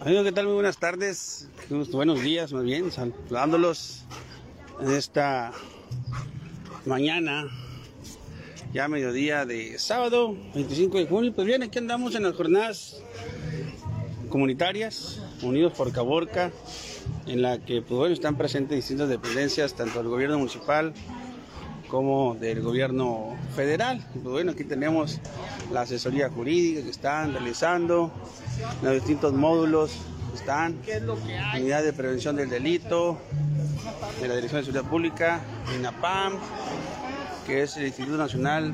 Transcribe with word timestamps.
Amigos, 0.00 0.24
¿qué 0.24 0.32
tal? 0.32 0.46
Muy 0.46 0.54
buenas 0.54 0.78
tardes. 0.78 1.48
Buenos 1.68 2.22
días, 2.22 2.54
más 2.54 2.64
bien. 2.64 2.90
Saludándolos 2.90 4.04
en 4.80 4.92
esta 4.92 5.52
mañana, 6.86 7.44
ya 8.72 8.88
mediodía 8.88 9.44
de 9.44 9.78
sábado, 9.78 10.34
25 10.54 10.98
de 10.98 11.06
junio. 11.06 11.34
Pues 11.34 11.46
bien, 11.46 11.62
aquí 11.62 11.78
andamos 11.78 12.14
en 12.14 12.22
las 12.22 12.34
jornadas 12.34 13.02
comunitarias, 14.30 15.20
unidos 15.42 15.74
por 15.74 15.92
Caborca, 15.92 16.50
en 17.26 17.42
la 17.42 17.58
que 17.58 17.82
pues 17.82 17.98
bueno, 17.98 18.14
están 18.14 18.38
presentes 18.38 18.76
distintas 18.76 19.10
dependencias, 19.10 19.74
tanto 19.74 19.98
del 19.98 20.08
gobierno 20.08 20.38
municipal 20.38 20.94
como 21.88 22.34
del 22.36 22.62
gobierno 22.62 23.36
federal. 23.54 24.02
Pues 24.14 24.24
bueno, 24.24 24.52
aquí 24.52 24.64
tenemos 24.64 25.20
la 25.70 25.82
asesoría 25.82 26.28
jurídica 26.28 26.82
que 26.82 26.90
están 26.90 27.32
realizando, 27.32 28.10
los 28.82 28.94
distintos 28.94 29.32
módulos 29.32 29.98
están, 30.34 30.78
unidad 31.54 31.82
de 31.82 31.92
prevención 31.92 32.36
del 32.36 32.48
delito, 32.48 33.18
de 34.20 34.28
la 34.28 34.34
Dirección 34.34 34.60
de 34.60 34.66
Seguridad 34.66 34.90
Pública, 34.90 35.40
INAPAM, 35.76 36.38
que 37.46 37.62
es 37.62 37.76
el 37.76 37.86
Instituto 37.86 38.16
Nacional 38.16 38.72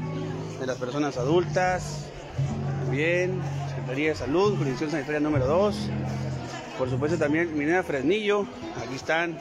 de 0.60 0.66
las 0.66 0.76
Personas 0.76 1.16
Adultas, 1.16 2.06
también 2.84 3.40
Secretaría 3.68 4.10
de 4.10 4.14
Salud, 4.14 4.56
Jurisdicción 4.56 4.90
Sanitaria 4.90 5.20
número 5.20 5.46
2, 5.46 5.76
por 6.78 6.90
supuesto 6.90 7.18
también 7.18 7.56
Minera 7.56 7.82
Fresnillo, 7.82 8.46
aquí 8.76 8.94
están 8.94 9.38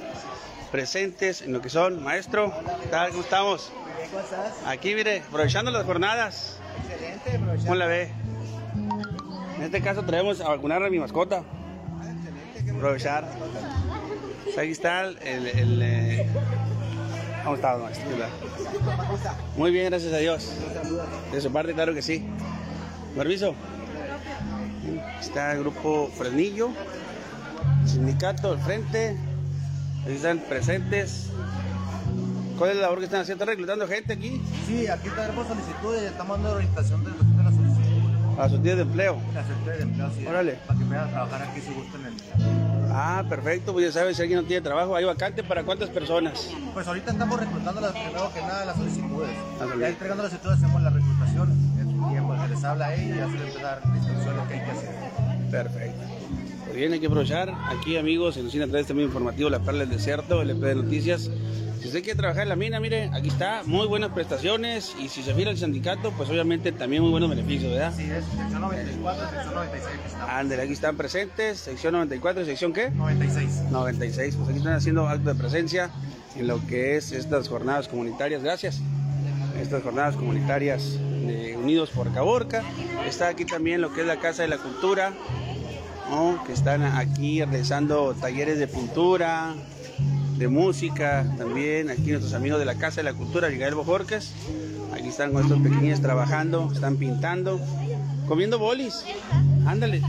presentes 0.71 1.41
en 1.41 1.53
lo 1.53 1.61
que 1.61 1.69
son, 1.69 2.03
maestro, 2.03 2.53
¿qué 2.83 2.89
tal? 2.89 3.11
¿Cómo 3.11 3.23
estamos? 3.23 3.71
Aquí, 4.65 4.95
mire, 4.95 5.19
aprovechando 5.27 5.71
las 5.71 5.85
jornadas. 5.85 6.59
¿Cómo 7.61 7.75
la 7.75 7.85
ve? 7.85 8.09
En 9.57 9.63
este 9.63 9.81
caso 9.81 10.03
traemos 10.03 10.39
a 10.41 10.49
vacunar 10.49 10.83
a 10.83 10.89
mi 10.89 10.99
mascota, 10.99 11.43
aprovechar. 12.75 13.27
Pues 14.43 14.57
aquí 14.57 14.71
está 14.71 15.05
el... 15.05 15.17
el, 15.19 15.47
el, 15.47 15.81
eh, 15.81 16.27
¿Cómo 17.43 17.55
está? 17.55 17.77
Muy 19.55 19.71
bien, 19.71 19.85
gracias 19.89 20.13
a 20.13 20.17
Dios. 20.17 20.51
De 21.31 21.39
su 21.39 21.51
parte, 21.51 21.73
claro 21.73 21.93
que 21.93 22.01
sí. 22.01 22.25
Permiso. 23.15 23.55
Está 25.19 25.53
el 25.53 25.59
grupo 25.61 26.09
Fresnillo, 26.17 26.69
sindicato 27.85 28.51
al 28.51 28.59
frente. 28.59 29.17
Ahí 30.05 30.15
están 30.15 30.39
presentes. 30.39 31.29
¿Cuál 32.57 32.71
es 32.71 32.75
la 32.77 32.83
labor 32.83 32.99
que 32.99 33.05
están 33.05 33.21
haciendo? 33.21 33.43
¿Están 33.43 33.53
reclutando 33.53 33.87
gente 33.87 34.13
aquí 34.13 34.41
Sí, 34.65 34.87
aquí 34.87 35.09
tenemos 35.09 35.47
solicitudes 35.47 36.01
y 36.03 36.05
estamos 36.05 36.37
dando 36.37 36.55
orientación 36.55 37.03
de, 37.03 37.11
de 37.11 37.43
la 37.43 37.51
solicitud. 37.51 38.39
a 38.39 38.49
sus 38.49 38.63
días 38.63 38.75
de 38.77 38.81
empleo? 38.83 39.17
La 39.33 39.41
Secretaría 39.43 39.73
de 39.77 39.81
Empleo, 39.83 40.09
sí, 40.17 40.25
Órale. 40.27 40.53
Para 40.65 40.79
que 40.79 40.85
puedan 40.85 41.09
trabajar 41.11 41.41
aquí 41.43 41.61
si 41.61 41.73
gustan 41.73 42.05
el 42.05 42.13
Ah, 42.91 43.23
perfecto. 43.29 43.73
Pues 43.73 43.85
ya 43.85 43.91
sabes, 43.91 44.15
si 44.15 44.23
alguien 44.23 44.41
no 44.41 44.47
tiene 44.47 44.61
trabajo, 44.61 44.95
hay 44.95 45.05
vacante 45.05 45.43
para 45.43 45.63
cuántas 45.63 45.89
personas. 45.89 46.49
Pues 46.73 46.87
ahorita 46.87 47.11
estamos 47.11 47.39
reclutando 47.39 47.79
las, 47.81 47.91
primero 47.91 48.33
que 48.33 48.41
nada 48.41 48.65
las 48.65 48.75
solicitudes. 48.77 49.29
Ah. 49.61 49.65
Ya 49.79 49.89
entregando 49.89 50.23
las 50.23 50.31
solicitudes 50.31 50.57
hacemos 50.63 50.81
la 50.81 50.89
reclutación. 50.89 51.51
Es 51.79 52.09
tiempo 52.11 52.35
se 52.41 52.47
les 52.47 52.63
habla 52.63 52.85
a 52.87 52.95
ellos 52.95 53.15
y 53.15 53.19
ya 53.19 53.25
se 53.27 53.31
les 53.33 53.41
empieza 53.41 53.59
a 53.59 53.63
dar 53.75 53.85
la 53.87 53.97
instrucción 53.97 54.33
de 54.35 54.41
lo 54.41 54.47
que 54.47 54.53
hay 54.55 54.65
que 54.65 54.71
hacer. 54.71 54.89
Perfecto. 55.51 56.01
Pues 56.65 56.75
bien, 56.75 56.93
hay 56.93 56.99
que 56.99 57.05
aprovechar. 57.07 57.53
Aquí, 57.69 57.97
amigos, 57.97 58.35
en 58.37 58.45
Lucina 58.45 58.67
trae 58.67 58.81
este 58.81 58.93
medio 58.93 59.07
informativo, 59.07 59.49
La 59.49 59.59
Perla 59.59 59.81
del 59.81 59.89
Desierto, 59.89 60.41
LP 60.41 60.65
de 60.65 60.75
Noticias. 60.75 61.29
Si 61.79 61.87
usted 61.87 62.03
quiere 62.03 62.17
trabajar 62.17 62.43
en 62.43 62.49
la 62.49 62.55
mina, 62.55 62.79
mire, 62.79 63.09
aquí 63.13 63.29
está, 63.29 63.61
muy 63.65 63.87
buenas 63.87 64.11
prestaciones. 64.11 64.95
Y 64.99 65.09
si 65.09 65.21
se 65.21 65.33
fiera 65.33 65.51
al 65.51 65.57
sindicato, 65.57 66.11
pues 66.11 66.29
obviamente 66.29 66.71
también 66.71 67.03
muy 67.03 67.11
buenos 67.11 67.29
beneficios, 67.29 67.71
¿verdad? 67.71 67.93
Sí, 67.95 68.03
es 68.03 68.25
sección 68.25 68.61
94, 68.61 69.29
sección 69.29 69.53
96 69.53 69.99
que 70.01 70.07
estamos. 70.07 70.29
Ándale, 70.29 70.61
aquí 70.63 70.73
están 70.73 70.97
presentes, 70.97 71.59
sección 71.59 71.93
94, 71.93 72.45
sección 72.45 72.73
qué? 72.73 72.89
96. 72.89 73.63
96. 73.71 74.35
Pues 74.35 74.49
aquí 74.49 74.57
están 74.57 74.73
haciendo 74.73 75.07
acto 75.07 75.33
de 75.33 75.39
presencia 75.39 75.91
en 76.35 76.47
lo 76.47 76.65
que 76.65 76.97
es 76.97 77.11
estas 77.11 77.47
jornadas 77.47 77.87
comunitarias. 77.87 78.43
Gracias. 78.43 78.81
Estas 79.61 79.83
jornadas 79.83 80.15
comunitarias 80.15 80.93
de 80.93 81.55
Unidos 81.57 81.89
por 81.91 82.11
Caborca. 82.13 82.63
Está 83.07 83.27
aquí 83.27 83.45
también 83.45 83.81
lo 83.81 83.93
que 83.93 84.01
es 84.01 84.07
la 84.07 84.19
Casa 84.19 84.41
de 84.41 84.47
la 84.47 84.57
Cultura, 84.57 85.13
¿no? 86.09 86.43
que 86.45 86.53
están 86.53 86.83
aquí 86.83 87.43
realizando 87.43 88.15
talleres 88.15 88.59
de 88.59 88.67
pintura, 88.67 89.55
de 90.37 90.47
música, 90.47 91.25
también 91.37 91.89
aquí 91.89 92.11
nuestros 92.11 92.33
amigos 92.33 92.59
de 92.59 92.65
la 92.65 92.75
Casa 92.75 92.97
de 92.97 93.03
la 93.03 93.13
Cultura, 93.13 93.49
Miguel 93.49 93.73
Bojorques. 93.75 94.33
Aquí 94.93 95.07
están 95.09 95.33
con 95.33 95.43
estos 95.43 95.59
pequeños 95.61 96.01
trabajando, 96.01 96.69
están 96.73 96.97
pintando, 96.97 97.59
comiendo 98.27 98.59
bolis. 98.59 99.03
Ándale. 99.65 100.01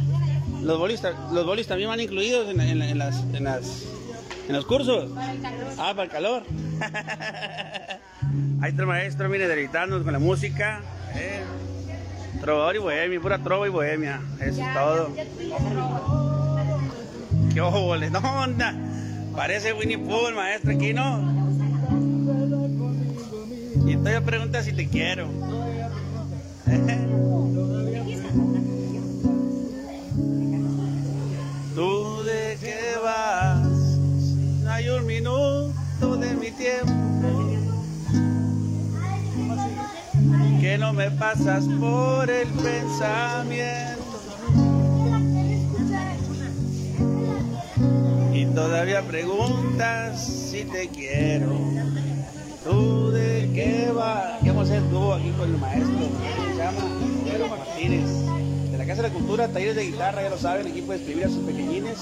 Los 0.63 0.79
bolis, 0.79 1.03
los 1.33 1.47
bolis 1.47 1.67
también 1.67 1.89
van 1.89 2.01
incluidos 2.01 2.49
en, 2.51 2.61
en- 2.61 2.83
en 2.83 2.99
las, 2.99 3.23
en, 3.33 3.45
las, 3.45 3.85
en 4.49 4.55
los 4.55 4.67
cursos. 4.67 5.11
Ah, 5.79 5.93
para 5.93 6.05
el 6.05 6.11
calor. 6.11 6.43
Ahí 8.61 8.71
está 8.71 8.83
el 8.83 8.89
maestro, 8.89 9.29
mire, 9.29 9.47
deleitarnos 9.49 10.03
con 10.03 10.13
la 10.13 10.19
música. 10.19 10.81
eh. 11.15 11.43
Trovador 12.41 12.77
y 12.77 12.79
bohemia, 12.79 13.21
pura 13.21 13.39
trova 13.43 13.67
y 13.67 13.71
bohemia. 13.71 14.21
Eso 14.41 14.61
es 14.63 14.75
todo. 14.75 15.11
¡Qué 17.53 17.61
óvole! 17.61 18.11
¡No, 18.11 18.19
onda! 18.19 18.75
Parece 19.39 19.73
Winnie 19.73 19.97
Pooh 19.97 20.27
el 20.27 20.35
maestro 20.35 20.73
aquí, 20.73 20.93
¿no? 20.93 21.23
Y 23.87 23.95
todavía 23.95 24.21
pregunta 24.21 24.65
si 24.65 24.73
te 24.73 24.89
quiero. 24.89 25.29
¿Tú 31.77 32.23
de 32.25 32.59
qué 32.61 32.97
vas? 33.01 33.63
Hay 34.71 34.89
un 34.89 35.07
minuto 35.07 36.17
de 36.17 36.35
mi 36.35 36.51
tiempo 36.51 36.93
que 40.61 40.79
no 40.79 40.93
me 40.93 41.13
pasas 41.13 41.65
por 41.79 42.29
el 42.29 42.49
pensamiento. 42.49 44.18
Y 48.39 48.47
todavía 48.47 49.03
preguntas 49.03 50.25
si 50.25 50.63
te 50.63 50.87
quiero. 50.91 51.59
¿Tú 52.63 53.11
de 53.11 53.51
qué 53.53 53.91
vas? 53.93 54.41
¿Qué 54.41 54.51
vamos 54.51 54.71
a 54.71 54.75
hacer 54.75 54.89
tú 54.91 55.13
aquí 55.13 55.31
con 55.31 55.51
el 55.51 55.59
maestro? 55.59 55.97
Se 56.49 56.57
llama 56.57 56.83
Pedro 57.25 57.49
Martínez. 57.49 58.09
De 58.71 58.79
la 58.79 58.87
Casa 58.87 59.03
de 59.03 59.09
la 59.09 59.15
Cultura, 59.15 59.49
talleres 59.49 59.75
de 59.75 59.87
guitarra, 59.87 60.23
ya 60.23 60.31
lo 60.31 60.39
saben, 60.39 60.67
el 60.67 60.71
equipo 60.71 60.93
de 60.93 60.99
escribir 60.99 61.25
a 61.25 61.29
sus 61.31 61.45
pequeñines. 61.45 61.99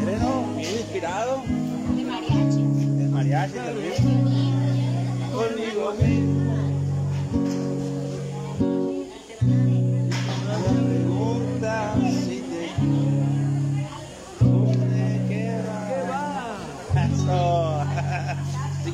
Sereno, 0.00 0.46
bien 0.56 0.72
inspirado. 0.78 1.42
de 1.94 2.04
mariachi. 2.04 2.60
El 3.02 3.10
mariachi 3.10 3.52
también. 3.52 3.92
Conmigo 5.30 5.92
mismo. 6.00 6.54
Preguntas 10.88 12.23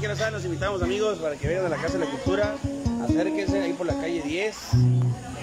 que 0.00 0.08
no 0.08 0.16
saben, 0.16 0.34
los 0.34 0.44
invitamos 0.44 0.82
amigos 0.82 1.18
para 1.18 1.36
que 1.36 1.46
vengan 1.46 1.66
a 1.66 1.68
la 1.68 1.76
Casa 1.76 1.98
de 1.98 2.04
la 2.06 2.10
Cultura. 2.10 2.54
Acérquense 3.04 3.60
ahí 3.60 3.72
por 3.74 3.86
la 3.86 3.94
calle 3.94 4.22
10. 4.22 4.56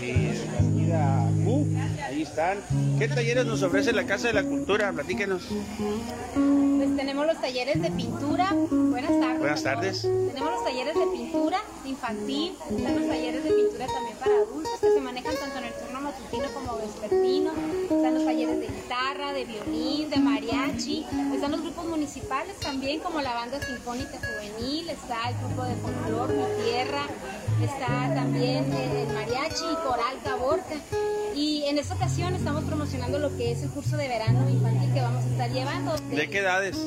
eh, 0.01 0.45
la 0.90 1.29
Q, 1.44 1.68
ahí 2.03 2.22
están. 2.23 2.59
¿Qué 2.97 3.07
talleres 3.07 3.46
nos 3.46 3.62
ofrece 3.62 3.94
la 3.94 4.06
Casa 4.06 4.28
de 4.28 4.34
la 4.34 4.44
Cultura? 4.44 4.91
Platíquenos. 4.94 5.44
Pues 5.47 6.96
tenemos 6.96 7.28
los 7.28 7.40
talleres 7.40 7.81
de 7.81 7.91
pintura. 7.91 8.51
Buenas 8.53 9.19
tardes. 9.19 9.40
Buenas 9.40 9.63
tardes. 9.63 10.01
Tenemos 10.01 10.51
los 10.51 10.63
talleres 10.63 10.96
de 10.96 11.07
pintura 11.07 11.62
infantil, 11.85 12.55
están 12.76 12.96
los 12.99 13.08
talleres 13.08 13.43
de 13.43 13.52
pintura 13.52 13.85
también 13.87 14.17
para 14.17 14.32
adultos 14.37 14.79
que 14.79 14.91
se 14.91 15.02
manejan 15.02 15.35
tanto 15.35 15.58
en 15.59 15.64
el 15.66 15.73
matutino 16.28 16.53
como 16.53 16.78
vespertino. 16.78 17.52
Están 17.84 18.14
los 18.14 18.26
talleres 18.26 18.59
de 18.59 18.68
guitarra, 18.68 19.34
de 19.34 19.46
violín, 19.46 20.09
de 20.09 20.18
mariachi. 20.18 21.06
Están 21.34 21.52
los 21.52 21.62
grupos 21.62 21.85
municipales 21.85 22.56
también 22.59 23.00
como 23.00 23.22
la 23.22 23.34
banda 23.34 23.59
sinfónica 23.62 24.18
juvenil, 24.20 24.90
está 24.90 25.29
el 25.29 25.38
grupo 25.38 25.64
de 25.64 25.76
folclor 25.76 26.29
Mi 26.34 26.64
Tierra, 26.64 27.03
está 27.62 28.14
también 28.14 28.72
el 28.74 29.14
mariachi 29.14 29.64
y 29.72 29.76
coral 29.88 30.18
Caborca. 30.24 30.76
Y 31.35 31.64
en 31.66 31.78
esta 31.78 31.94
ocasión 31.94 32.34
estamos 32.35 32.64
promocionando 32.64 33.20
lo 33.20 33.35
que 33.38 33.52
es 33.52 33.62
el 33.62 33.70
curso 33.70 33.96
de 33.96 34.08
verano 34.08 34.50
infantil 34.50 34.94
que 34.94 35.02
vamos 35.02 35.23
a 35.23 35.30
estar 35.30 35.52
llevando. 35.52 35.96
¿De 36.09 36.30
qué 36.30 36.40
edades? 36.40 36.78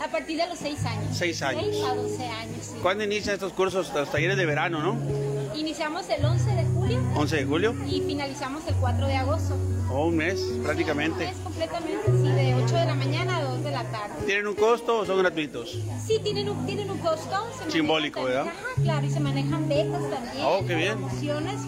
A 0.00 0.08
partir 0.08 0.36
de 0.36 0.46
los 0.46 0.58
6 0.58 0.84
años. 0.84 1.16
Seis 1.16 1.42
años. 1.42 1.64
6 1.64 1.84
a 1.84 1.94
12 1.94 2.26
años, 2.26 2.56
sí. 2.60 2.74
¿Cuándo 2.82 3.04
inician 3.04 3.34
estos 3.34 3.52
cursos, 3.54 3.92
los 3.94 4.10
talleres 4.10 4.36
de 4.36 4.46
verano, 4.46 4.80
no? 4.82 5.33
Iniciamos 5.56 6.08
el 6.08 6.24
11 6.24 6.50
de 6.50 6.64
julio 6.74 7.00
11 7.14 7.36
de 7.36 7.44
julio. 7.44 7.74
y 7.86 8.00
finalizamos 8.00 8.66
el 8.66 8.74
4 8.74 9.06
de 9.06 9.16
agosto. 9.16 9.56
O 9.90 10.06
un 10.06 10.16
mes, 10.16 10.40
prácticamente. 10.62 11.24
Es 11.24 11.36
completamente, 11.36 12.06
sí, 12.06 12.28
de 12.28 12.54
8 12.54 12.74
de 12.74 12.84
la 12.86 12.94
mañana 12.94 13.36
a 13.36 13.44
2 13.44 13.64
de 13.64 13.70
la 13.70 13.84
tarde. 13.84 14.14
¿Tienen 14.26 14.46
un 14.48 14.54
costo 14.54 14.98
o 14.98 15.06
son 15.06 15.18
gratuitos? 15.18 15.78
Sí, 16.04 16.18
tienen 16.22 16.48
un, 16.48 16.66
tienen 16.66 16.90
un 16.90 16.98
costo. 16.98 17.48
se 17.62 17.70
Simbólico, 17.70 18.24
¿verdad? 18.24 18.48
Ajá, 18.48 18.82
claro, 18.82 19.06
y 19.06 19.10
se 19.10 19.20
manejan 19.20 19.68
becas 19.68 20.02
también. 20.10 20.44
Oh, 20.44 20.64
qué 20.66 20.74
bien. 20.74 20.98
Promociones 20.98 21.60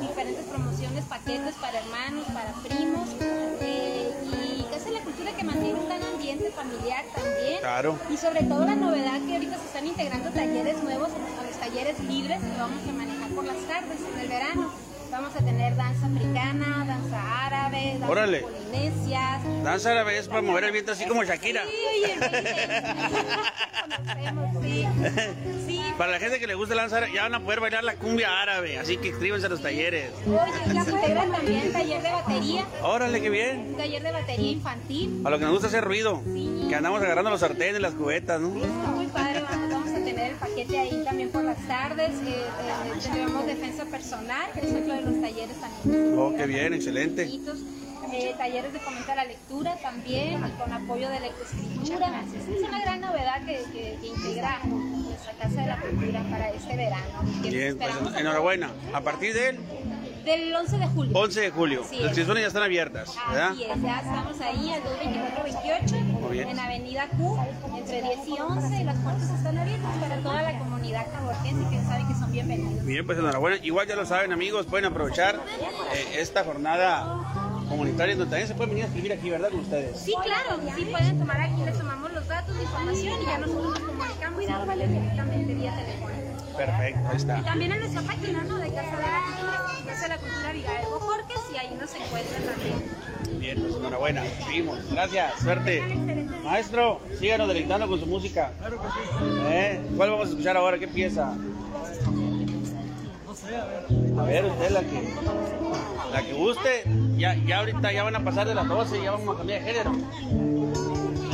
diferentes 0.00 0.44
promociones, 0.44 1.04
paquetes 1.06 1.54
para 1.56 1.78
hermanos, 1.80 2.24
para 2.26 2.52
primos. 2.62 3.08
eh, 3.60 4.12
y 4.24 4.74
esa 4.74 4.88
es 4.88 4.94
la 4.94 5.00
cultura 5.00 5.32
que 5.32 5.44
mantiene 5.44 5.74
un 5.74 5.86
gran 5.86 6.02
ambiente 6.02 6.50
familiar 6.50 7.04
también. 7.14 7.60
Claro. 7.60 7.98
Y 8.10 8.16
sobre 8.16 8.42
todo 8.44 8.64
la 8.64 8.76
novedad 8.76 9.20
que 9.26 9.34
ahorita 9.34 9.58
se 9.58 9.64
están 9.64 9.86
integrando 9.86 10.30
talleres 10.30 10.82
nuevos 10.82 11.08
los 11.08 11.58
talleres 11.58 11.98
libres 12.00 12.40
que 12.40 12.58
vamos 12.60 12.82
a 12.88 12.92
manejar 12.92 13.13
por 13.34 13.44
las 13.44 13.56
tardes 13.66 13.98
en 14.12 14.20
el 14.20 14.28
verano. 14.28 14.70
Vamos 15.10 15.36
a 15.36 15.38
tener 15.38 15.76
danza 15.76 16.06
africana, 16.06 16.84
danza 16.86 17.46
árabe, 17.46 17.92
danza 18.00 18.08
Órale. 18.10 18.40
polinesias. 18.40 19.42
Danza 19.62 19.90
árabe 19.92 20.18
es 20.18 20.26
para 20.28 20.42
mover 20.42 20.64
el 20.64 20.72
viento 20.72 20.90
así 20.92 21.04
como 21.06 21.22
Shakira. 21.22 21.62
Sí, 21.64 21.70
oye, 22.04 22.14
sí. 24.62 24.86
Sí, 25.66 25.80
Para 25.96 26.10
la 26.12 26.18
gente 26.18 26.40
que 26.40 26.46
le 26.48 26.54
gusta 26.54 26.74
la 26.74 26.82
danza 26.82 26.96
árabe, 26.98 27.12
ya 27.14 27.22
van 27.22 27.34
a 27.34 27.40
poder 27.40 27.60
bailar 27.60 27.84
la 27.84 27.94
cumbia 27.94 28.42
árabe, 28.42 28.78
así 28.78 28.96
que 28.96 29.08
inscríbanse 29.08 29.46
a 29.46 29.50
los 29.50 29.62
talleres. 29.62 30.10
oye, 30.26 30.74
ya 30.74 30.80
integra 30.90 31.26
también 31.26 31.72
taller 31.72 32.02
de 32.02 32.10
batería, 32.10 32.66
Órale, 32.82 33.20
qué 33.22 33.30
bien. 33.30 33.58
un 33.70 33.76
taller 33.76 34.02
de 34.02 34.10
batería 34.12 34.50
infantil. 34.50 35.22
A 35.24 35.30
lo 35.30 35.38
que 35.38 35.44
nos 35.44 35.52
gusta 35.52 35.68
hacer 35.68 35.84
ruido, 35.84 36.22
que 36.68 36.74
andamos 36.74 37.00
agarrando 37.02 37.30
los 37.30 37.40
sartenes, 37.40 37.80
las 37.80 37.94
cubetas, 37.94 38.40
¿no? 38.40 38.56
Está 38.56 38.90
muy 38.90 39.06
padre, 39.06 39.42
vamos, 39.48 39.73
el 40.34 40.40
paquete 40.40 40.78
ahí 40.78 41.02
también 41.04 41.30
por 41.30 41.44
las 41.44 41.58
tardes. 41.66 42.10
Eh, 42.10 42.28
eh, 42.28 43.00
tendremos 43.02 43.46
defensa 43.46 43.84
personal, 43.84 44.50
que 44.52 44.60
es 44.60 44.72
otro 44.74 44.94
de 44.94 45.02
los 45.02 45.20
talleres 45.20 45.56
también. 45.60 46.18
Oh, 46.18 46.34
qué 46.36 46.46
bien, 46.46 46.74
excelente. 46.74 47.30
Eh, 48.12 48.34
talleres 48.38 48.72
de 48.72 48.78
fomento 48.78 49.10
a 49.10 49.14
la 49.16 49.24
lectura 49.24 49.76
también, 49.82 50.40
y 50.46 50.50
con 50.60 50.72
apoyo 50.72 51.08
de 51.08 51.20
lectoescritura. 51.20 52.22
Es 52.22 52.68
una 52.68 52.80
gran 52.80 53.00
novedad 53.00 53.44
que, 53.44 53.64
que, 53.72 53.98
que 54.00 54.06
integra 54.06 54.60
nuestra 54.64 55.32
Casa 55.32 55.60
de 55.62 55.66
la 55.66 55.80
Cultura 55.80 56.22
para 56.30 56.50
este 56.50 56.76
verano. 56.76 57.22
Bien, 57.42 57.76
pues 57.76 58.16
enhorabuena. 58.16 58.70
A 58.92 59.00
partir 59.00 59.34
del 59.34 59.58
Del 60.24 60.54
11 60.54 60.78
de 60.78 60.86
julio. 60.86 61.18
11 61.18 61.40
de 61.40 61.50
julio, 61.50 61.80
las 61.82 61.92
inscripciones 61.92 62.42
ya 62.42 62.46
están 62.48 62.62
abiertas, 62.62 63.14
¿verdad? 63.28 63.50
Así 63.50 63.64
es, 63.64 63.82
ya 63.82 63.98
estamos 64.00 64.40
ahí 64.40 64.72
al 64.72 64.82
224-28 64.82 66.02
Muy 66.02 66.32
bien. 66.32 66.48
en 66.48 66.58
Avenida 66.58 67.08
Q, 67.10 67.38
entre 67.76 68.02
10 68.02 68.18
y 68.28 68.40
11, 68.40 68.80
y 68.80 68.84
las 68.84 68.98
puertas 69.00 69.30
están 69.30 69.58
abiertas 69.58 69.90
para 70.00 70.16
toda 70.22 70.42
la 70.42 70.58
comunidad 70.58 71.06
caborquense 71.12 71.70
que 71.70 71.82
saben 71.82 72.08
que 72.08 72.14
son 72.14 72.32
bienvenidos. 72.32 72.84
Bien, 72.86 73.04
pues 73.04 73.18
enhorabuena. 73.18 73.58
Igual 73.62 73.86
ya 73.86 73.96
lo 73.96 74.06
saben, 74.06 74.32
amigos, 74.32 74.64
pueden 74.66 74.86
aprovechar 74.86 75.36
eh, 75.94 76.16
esta 76.18 76.42
jornada 76.42 77.62
comunitaria 77.68 78.16
donde 78.16 78.30
también 78.30 78.48
se 78.48 78.54
pueden 78.54 78.70
venir 78.70 78.84
a 78.84 78.86
escribir 78.86 79.12
aquí, 79.12 79.28
¿verdad? 79.28 79.50
Con 79.50 79.60
ustedes. 79.60 79.98
Sí, 80.00 80.14
claro, 80.22 80.58
sí 80.74 80.84
pueden 80.86 81.18
tomar 81.18 81.40
aquí, 81.40 81.62
les 81.64 81.78
tomamos 81.78 82.12
los 82.12 82.26
datos 82.26 82.56
de 82.56 82.62
información 82.62 83.22
y 83.22 83.26
ya 83.26 83.38
nosotros 83.38 83.80
nos 83.80 83.80
comunicamos 83.80 84.74
directamente 84.74 85.54
vía 85.54 85.76
telefónica. 85.76 86.23
Perfecto, 86.56 87.00
ahí 87.08 87.14
Y 87.14 87.16
está. 87.16 87.42
también 87.42 87.72
en 87.72 87.78
nuestra 87.80 88.02
página, 88.02 88.44
¿no? 88.44 88.58
De 88.58 88.68
Casa 88.72 88.96
de 88.96 89.02
la 89.02 89.22
Cultura, 89.24 89.62
Casa 89.86 90.02
de 90.02 90.08
la 90.08 90.18
Cultura 90.18 90.48
Abigail 90.50 90.86
Bojorques, 90.90 91.36
y 91.52 91.56
ahí 91.58 91.76
nos 91.80 91.94
encuentran 91.94 92.42
también. 92.42 93.40
Bien, 93.40 93.60
pues 93.60 93.74
enhorabuena. 93.74 94.22
Seguimos. 94.46 94.78
Gracias, 94.90 95.40
suerte. 95.40 95.82
Maestro, 96.44 97.00
síganos 97.18 97.48
deleitando 97.48 97.88
con 97.88 97.98
su 98.00 98.06
música. 98.06 98.52
¿Eh? 99.48 99.80
¿Cuál 99.96 100.10
vamos 100.10 100.26
a 100.26 100.30
escuchar 100.30 100.56
ahora? 100.56 100.78
¿Qué 100.78 100.88
pieza? 100.88 101.34
A 104.18 104.22
ver, 104.22 104.44
usted 104.44 104.70
la 104.70 104.80
que, 104.80 105.14
la 106.12 106.22
que 106.22 106.32
guste. 106.32 106.84
Ya, 107.16 107.34
ya 107.34 107.58
ahorita 107.58 107.92
ya 107.92 108.04
van 108.04 108.16
a 108.16 108.24
pasar 108.24 108.46
de 108.46 108.54
las 108.54 108.66
12 108.68 108.98
y 108.98 109.02
ya 109.02 109.10
vamos 109.12 109.34
a 109.34 109.38
cambiar 109.38 109.60
de 109.62 109.66
género. 109.72 109.92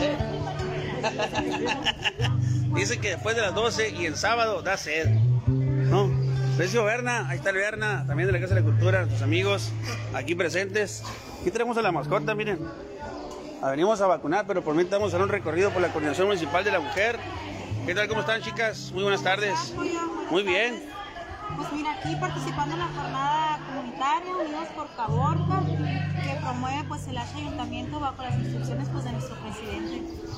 ¿Eh? 0.01 0.17
Dice 2.75 2.99
que 2.99 3.11
después 3.11 3.37
de 3.37 3.43
las 3.43 3.55
12 3.55 3.91
y 3.91 4.07
el 4.07 4.17
sábado 4.17 4.63
da 4.63 4.77
sed. 4.77 5.09
¿No? 5.47 6.11
Precio 6.57 6.85
Berna, 6.85 7.29
ahí 7.29 7.39
está 7.39 7.51
el 7.51 7.57
Berna, 7.57 8.05
también 8.07 8.27
de 8.27 8.33
la 8.33 8.41
Casa 8.41 8.55
de 8.55 8.61
la 8.61 8.67
Cultura, 8.67 8.99
nuestros 9.01 9.23
amigos 9.23 9.73
aquí 10.15 10.35
presentes. 10.35 11.03
Aquí 11.41 11.51
tenemos 11.51 11.77
a 11.79 11.83
la 11.83 11.91
mascota, 11.91 12.35
miren. 12.35 12.59
Venimos 13.63 14.01
a 14.01 14.07
vacunar, 14.07 14.47
pero 14.47 14.63
por 14.63 14.75
mí 14.75 14.87
a 14.91 15.07
hacer 15.07 15.21
un 15.21 15.29
recorrido 15.29 15.71
por 15.71 15.83
la 15.83 15.89
Coordinación 15.89 16.27
Municipal 16.27 16.65
de 16.65 16.71
la 16.71 16.81
Mujer. 16.81 17.19
¿Qué 17.87 17.95
tal? 17.95 18.09
¿Cómo 18.09 18.21
están, 18.21 18.43
chicas? 18.43 18.91
Muy 18.93 19.03
buenas 19.03 19.23
tardes. 19.23 19.75
Muy 20.31 20.43
bien. 20.43 20.85
Pues 21.57 21.73
mira, 21.73 21.93
aquí 21.93 22.15
participando 22.17 22.75
en 22.75 22.79
la 22.79 22.89
jornada 22.89 23.59
comunitaria 23.67 24.37
Unidos 24.37 24.69
por 24.77 24.89
Caborca, 24.95 25.63
que 25.67 26.41
promueve 26.41 26.85
pues 26.89 27.09
el 27.09 27.19
H 27.19 27.37
ayuntamiento 27.37 28.01
bajo 28.01 28.23
las 28.23 28.35
instrucciones 28.39 28.89
pues 28.93 29.05
de 29.05 29.13
nuestro 29.13 29.37
presidente. 29.37 30.30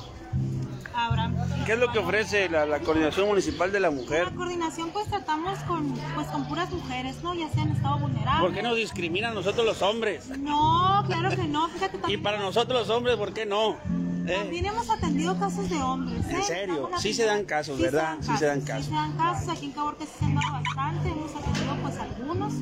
¿Qué 1.65 1.73
es 1.73 1.79
lo 1.79 1.91
que 1.91 1.99
ofrece 1.99 2.49
la, 2.49 2.65
la 2.65 2.79
Coordinación 2.79 3.27
Municipal 3.27 3.71
de 3.71 3.79
la 3.79 3.89
Mujer? 3.89 4.25
La 4.25 4.31
coordinación 4.35 4.89
pues 4.91 5.07
tratamos 5.07 5.57
con 5.59 5.93
pues 6.13 6.27
con 6.27 6.45
puras 6.47 6.69
mujeres, 6.71 7.23
¿no? 7.23 7.33
Ya 7.33 7.49
sea 7.49 7.63
en 7.63 7.71
estado 7.71 7.99
vulnerable. 7.99 8.41
¿Por 8.41 8.53
qué 8.53 8.61
nos 8.61 8.75
discriminan 8.75 9.33
nosotros 9.33 9.65
los 9.65 9.81
hombres? 9.81 10.27
No, 10.39 11.03
claro 11.07 11.29
que 11.29 11.47
no, 11.47 11.69
fíjate 11.69 11.99
Y 12.11 12.17
para 12.17 12.39
nosotros 12.39 12.87
los 12.87 12.89
hombres, 12.95 13.15
¿por 13.15 13.33
qué 13.33 13.45
no? 13.45 13.77
¿Eh? 14.25 14.37
También 14.39 14.65
hemos 14.65 14.89
atendido 14.89 15.37
casos 15.37 15.69
de 15.69 15.77
hombres. 15.81 16.25
¿eh? 16.27 16.35
¿En 16.35 16.43
serio? 16.43 16.89
Sí 16.97 17.13
se 17.13 17.25
dan 17.25 17.43
casos, 17.45 17.77
¿verdad? 17.79 18.17
Sí 18.21 18.31
se 18.37 18.45
dan 18.45 18.61
casos. 18.61 18.85
Sí 18.85 18.89
se 18.89 18.95
dan 18.95 19.11
casos. 19.17 19.49
Aquí 19.49 19.65
en 19.65 19.71
Caborca 19.73 20.05
sí 20.05 20.11
se 20.19 20.25
han 20.25 20.35
dado 20.35 20.53
bastante. 20.53 21.09
Hemos 21.09 21.31
atendido 21.35 21.75
pues 21.81 21.97
algunos. 21.97 22.53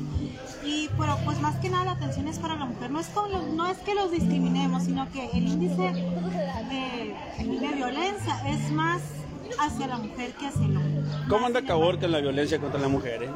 Y, 0.64 0.88
pero 0.98 1.16
pues 1.24 1.40
más 1.40 1.56
que 1.56 1.68
nada 1.70 1.84
la 1.86 1.90
atención 1.92 2.26
es 2.28 2.38
para 2.38 2.56
la 2.56 2.64
mujer. 2.66 2.90
No 2.90 2.98
es, 3.00 3.06
con 3.08 3.30
los- 3.30 3.46
no 3.48 3.66
es 3.68 3.78
que 3.78 3.94
los 3.94 4.10
discriminemos, 4.10 4.84
sino 4.84 5.10
que 5.12 5.26
el 5.34 5.46
índice 5.48 5.88
de, 6.72 7.58
de 7.58 7.74
violencia 7.74 8.40
es 8.48 8.70
más 8.70 9.00
hacia 9.58 9.86
la 9.86 9.98
mujer 9.98 10.32
que 10.32 10.46
hacia 10.46 10.64
el 10.64 10.76
hombre. 10.76 11.02
¿Cómo 11.28 11.46
anda 11.46 11.62
Caborca 11.62 12.06
en 12.06 12.12
la 12.12 12.20
violencia 12.20 12.58
contra 12.58 12.80
la 12.80 12.88
mujer? 12.88 13.22
eh? 13.24 13.30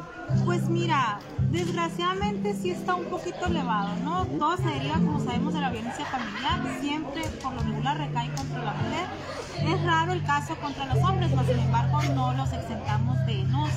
Pues 0.45 0.67
mira, 0.69 1.19
desgraciadamente 1.51 2.55
sí 2.55 2.71
está 2.71 2.95
un 2.95 3.05
poquito 3.05 3.45
elevado, 3.45 3.89
¿no? 4.03 4.25
Todo 4.25 4.57
se 4.57 4.63
deriva, 4.69 4.95
como 4.95 5.23
sabemos, 5.23 5.53
de 5.53 5.61
la 5.61 5.69
violencia 5.69 6.05
familiar, 6.05 6.81
siempre 6.81 7.21
por 7.43 7.53
lo 7.53 7.61
regular 7.61 7.97
recae 7.97 8.29
contra 8.31 8.63
la 8.63 8.73
mujer. 8.73 9.05
Es 9.63 9.83
raro 9.83 10.13
el 10.13 10.23
caso 10.23 10.55
contra 10.57 10.85
los 10.85 10.97
hombres, 11.03 11.33
mas 11.35 11.47
sin 11.47 11.59
embargo 11.59 12.01
no 12.15 12.33
los 12.33 12.51
exentamos 12.53 13.17
de, 13.25 13.43
¿no? 13.45 13.67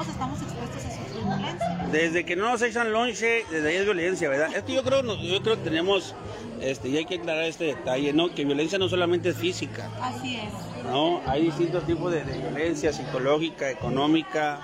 Todos 0.00 0.12
estamos 0.14 0.40
expuestos 0.40 0.82
a 0.86 0.90
sufrir 0.96 1.24
violencia. 1.26 1.88
Desde 1.92 2.24
que 2.24 2.34
no 2.34 2.50
nos 2.50 2.62
echan 2.62 2.90
lonche, 2.90 3.44
desde 3.50 3.68
ahí 3.68 3.76
es 3.76 3.84
violencia, 3.84 4.30
¿verdad? 4.30 4.48
Es 4.56 4.62
que 4.62 4.72
yo 4.72 4.82
creo, 4.82 5.02
yo 5.02 5.42
creo 5.42 5.56
que 5.56 5.62
tenemos, 5.62 6.14
este, 6.58 6.88
y 6.88 6.96
hay 6.96 7.04
que 7.04 7.16
aclarar 7.16 7.44
este 7.44 7.64
detalle, 7.64 8.14
¿no? 8.14 8.34
Que 8.34 8.46
violencia 8.46 8.78
no 8.78 8.88
solamente 8.88 9.28
es 9.28 9.36
física, 9.36 9.90
Así 10.00 10.36
es. 10.36 10.84
¿no? 10.84 11.20
Hay 11.26 11.42
distintos 11.42 11.84
tipos 11.84 12.10
de, 12.12 12.24
de 12.24 12.38
violencia 12.38 12.94
psicológica, 12.94 13.68
económica, 13.70 14.60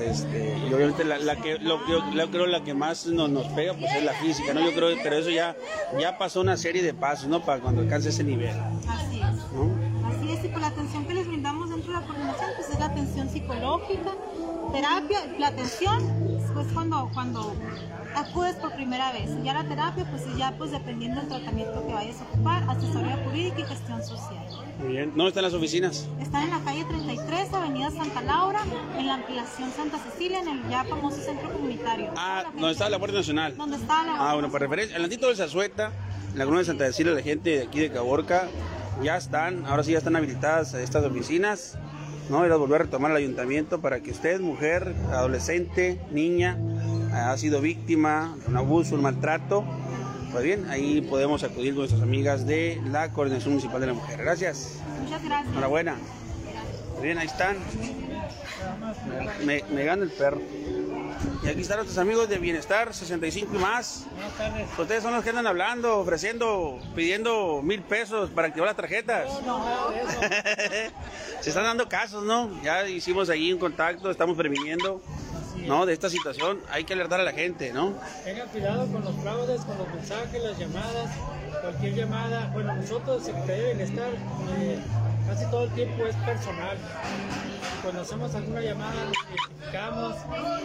este, 0.00 0.56
y 0.66 0.72
obviamente 0.72 1.04
la, 1.04 1.18
la 1.18 1.36
que, 1.36 1.58
lo, 1.58 1.86
yo, 1.86 2.10
yo 2.14 2.30
creo 2.30 2.46
la 2.46 2.64
que 2.64 2.72
más 2.72 3.04
nos, 3.04 3.28
nos 3.28 3.46
pega, 3.48 3.74
pues 3.74 3.94
es 3.94 4.02
la 4.02 4.14
física, 4.14 4.54
¿no? 4.54 4.60
Yo 4.60 4.74
creo, 4.74 4.96
pero 5.02 5.16
eso 5.16 5.28
ya, 5.28 5.54
ya 6.00 6.16
pasó 6.16 6.40
una 6.40 6.56
serie 6.56 6.82
de 6.82 6.94
pasos, 6.94 7.28
¿no? 7.28 7.44
Para 7.44 7.60
cuando 7.60 7.82
alcance 7.82 8.08
ese 8.08 8.24
nivel, 8.24 8.56
Así 8.88 9.20
es. 9.20 9.52
¿no? 9.52 10.08
Así 10.08 10.32
es, 10.32 10.42
y 10.42 10.48
pues 10.48 10.60
la 10.62 10.68
atención 10.68 11.04
que 11.06 11.12
les 11.14 11.26
brindamos 11.26 11.68
dentro 11.68 11.92
de 11.92 12.00
la 12.00 12.06
coordinación 12.06 12.50
pues 12.56 12.70
es 12.70 12.78
la 12.78 12.86
atención 12.86 13.28
psicológica, 13.28 14.14
terapia, 14.74 15.20
la 15.38 15.48
atención 15.48 16.02
pues 16.52 16.66
cuando, 16.72 17.08
cuando 17.14 17.54
acudes 18.16 18.56
por 18.56 18.72
primera 18.74 19.12
vez, 19.12 19.30
ya 19.44 19.54
la 19.54 19.64
terapia 19.64 20.04
pues 20.10 20.22
ya 20.36 20.52
pues 20.58 20.72
dependiendo 20.72 21.20
del 21.20 21.28
tratamiento 21.28 21.86
que 21.86 21.92
vayas 21.94 22.20
a 22.20 22.24
ocupar, 22.24 22.64
asesoría 22.68 23.16
jurídica 23.24 23.60
y 23.60 23.64
gestión 23.64 24.02
social. 24.02 24.44
Muy 24.80 24.88
bien. 24.88 25.10
¿Dónde 25.10 25.28
están 25.28 25.44
las 25.44 25.54
oficinas? 25.54 26.08
Están 26.20 26.44
en 26.44 26.50
la 26.50 26.60
calle 26.60 26.84
33, 26.84 27.52
avenida 27.52 27.90
Santa 27.92 28.22
Laura, 28.22 28.60
en 28.98 29.06
la 29.06 29.14
ampliación 29.14 29.70
Santa 29.72 29.98
Cecilia, 29.98 30.40
en 30.40 30.48
el 30.48 30.68
ya 30.68 30.84
famoso 30.84 31.20
centro 31.20 31.52
comunitario. 31.52 32.12
Ah, 32.16 32.44
¿dónde 32.52 32.72
está 32.72 32.88
la 32.88 32.98
Guardia 32.98 33.18
Nacional? 33.18 33.56
¿Dónde 33.56 33.76
está 33.76 34.04
la 34.04 34.30
Ah, 34.30 34.34
bueno, 34.34 34.50
para 34.50 34.64
referencia, 34.66 34.96
el 34.96 35.04
antito 35.04 35.28
de 35.28 35.36
Zazueta, 35.36 35.92
en 36.32 36.38
la 36.38 36.44
colonia 36.44 36.60
de 36.60 36.66
Santa 36.66 36.86
Cecilia, 36.86 37.12
la 37.12 37.22
gente 37.22 37.50
de 37.58 37.62
aquí 37.62 37.78
de 37.78 37.90
Caborca, 37.90 38.48
ya 39.02 39.16
están, 39.16 39.66
ahora 39.66 39.82
sí 39.84 39.92
ya 39.92 39.98
están 39.98 40.16
habilitadas 40.16 40.74
estas 40.74 41.04
oficinas, 41.04 41.78
¿no? 42.28 42.44
Y 42.44 42.48
las 42.48 42.58
volver 42.58 42.80
a 42.82 42.84
retomar 42.84 43.10
el 43.10 43.16
ayuntamiento 43.18 43.80
para 43.80 44.00
que 44.00 44.10
usted, 44.10 44.40
mujer, 44.40 44.94
adolescente, 45.12 46.00
niña, 46.10 46.58
ha 47.12 47.36
sido 47.36 47.60
víctima 47.60 48.36
de 48.42 48.48
un 48.48 48.56
abuso, 48.56 48.94
un 48.94 49.02
maltrato, 49.02 49.64
pues 50.32 50.42
bien, 50.44 50.68
ahí 50.68 51.00
podemos 51.00 51.44
acudir 51.44 51.70
con 51.74 51.80
nuestras 51.82 52.02
amigas 52.02 52.46
de 52.46 52.80
la 52.90 53.10
Coordinación 53.12 53.54
Municipal 53.54 53.80
de 53.80 53.86
la 53.88 53.94
Mujer. 53.94 54.18
Gracias, 54.20 54.78
Muchas 55.02 55.22
gracias. 55.22 55.52
enhorabuena. 55.52 55.94
Bien, 57.00 57.18
ahí 57.18 57.26
están. 57.26 57.56
Me, 59.44 59.62
me 59.72 59.84
gana 59.84 60.02
el 60.04 60.10
perro. 60.10 60.40
Y 61.42 61.48
aquí 61.48 61.60
están 61.60 61.78
nuestros 61.78 61.98
amigos 61.98 62.28
de 62.28 62.38
Bienestar 62.38 62.94
65 62.94 63.54
y 63.54 63.58
más. 63.58 64.06
Ustedes 64.78 65.02
son 65.02 65.14
los 65.14 65.22
que 65.22 65.30
andan 65.30 65.46
hablando, 65.46 65.98
ofreciendo, 65.98 66.78
pidiendo 66.94 67.60
mil 67.62 67.82
pesos 67.82 68.30
para 68.30 68.48
activar 68.48 68.68
las 68.68 68.76
tarjetas. 68.76 69.28
Se 71.40 71.50
están 71.50 71.64
dando 71.64 71.88
casos, 71.88 72.24
¿no? 72.24 72.50
Ya 72.62 72.88
hicimos 72.88 73.28
ahí 73.28 73.52
un 73.52 73.58
contacto, 73.58 74.10
estamos 74.10 74.36
previniendo, 74.36 75.02
¿no? 75.66 75.84
De 75.84 75.92
esta 75.92 76.08
situación. 76.08 76.60
Hay 76.70 76.84
que 76.84 76.94
alertar 76.94 77.20
a 77.20 77.24
la 77.24 77.32
gente, 77.32 77.72
¿no? 77.72 77.94
Tengan 78.24 78.48
cuidado 78.48 78.86
con 78.86 79.04
los 79.04 79.14
fraudes, 79.16 79.60
con 79.62 79.76
los 79.76 79.88
mensajes, 79.88 80.42
las 80.42 80.58
llamadas, 80.58 81.10
cualquier 81.60 81.94
llamada. 81.94 82.50
Bueno, 82.54 82.74
nosotros, 82.74 83.24
Secretaría 83.24 83.64
de 83.64 83.74
Bienestar, 83.74 84.10
eh, 84.58 84.78
casi 85.26 85.46
todo 85.50 85.64
el 85.64 85.70
tiempo 85.70 86.06
es 86.06 86.16
personal. 86.16 86.76
Cuando 87.82 88.00
hacemos 88.00 88.34
alguna 88.34 88.60
llamada, 88.60 88.94
nos 89.04 89.14
identificamos 89.28 90.16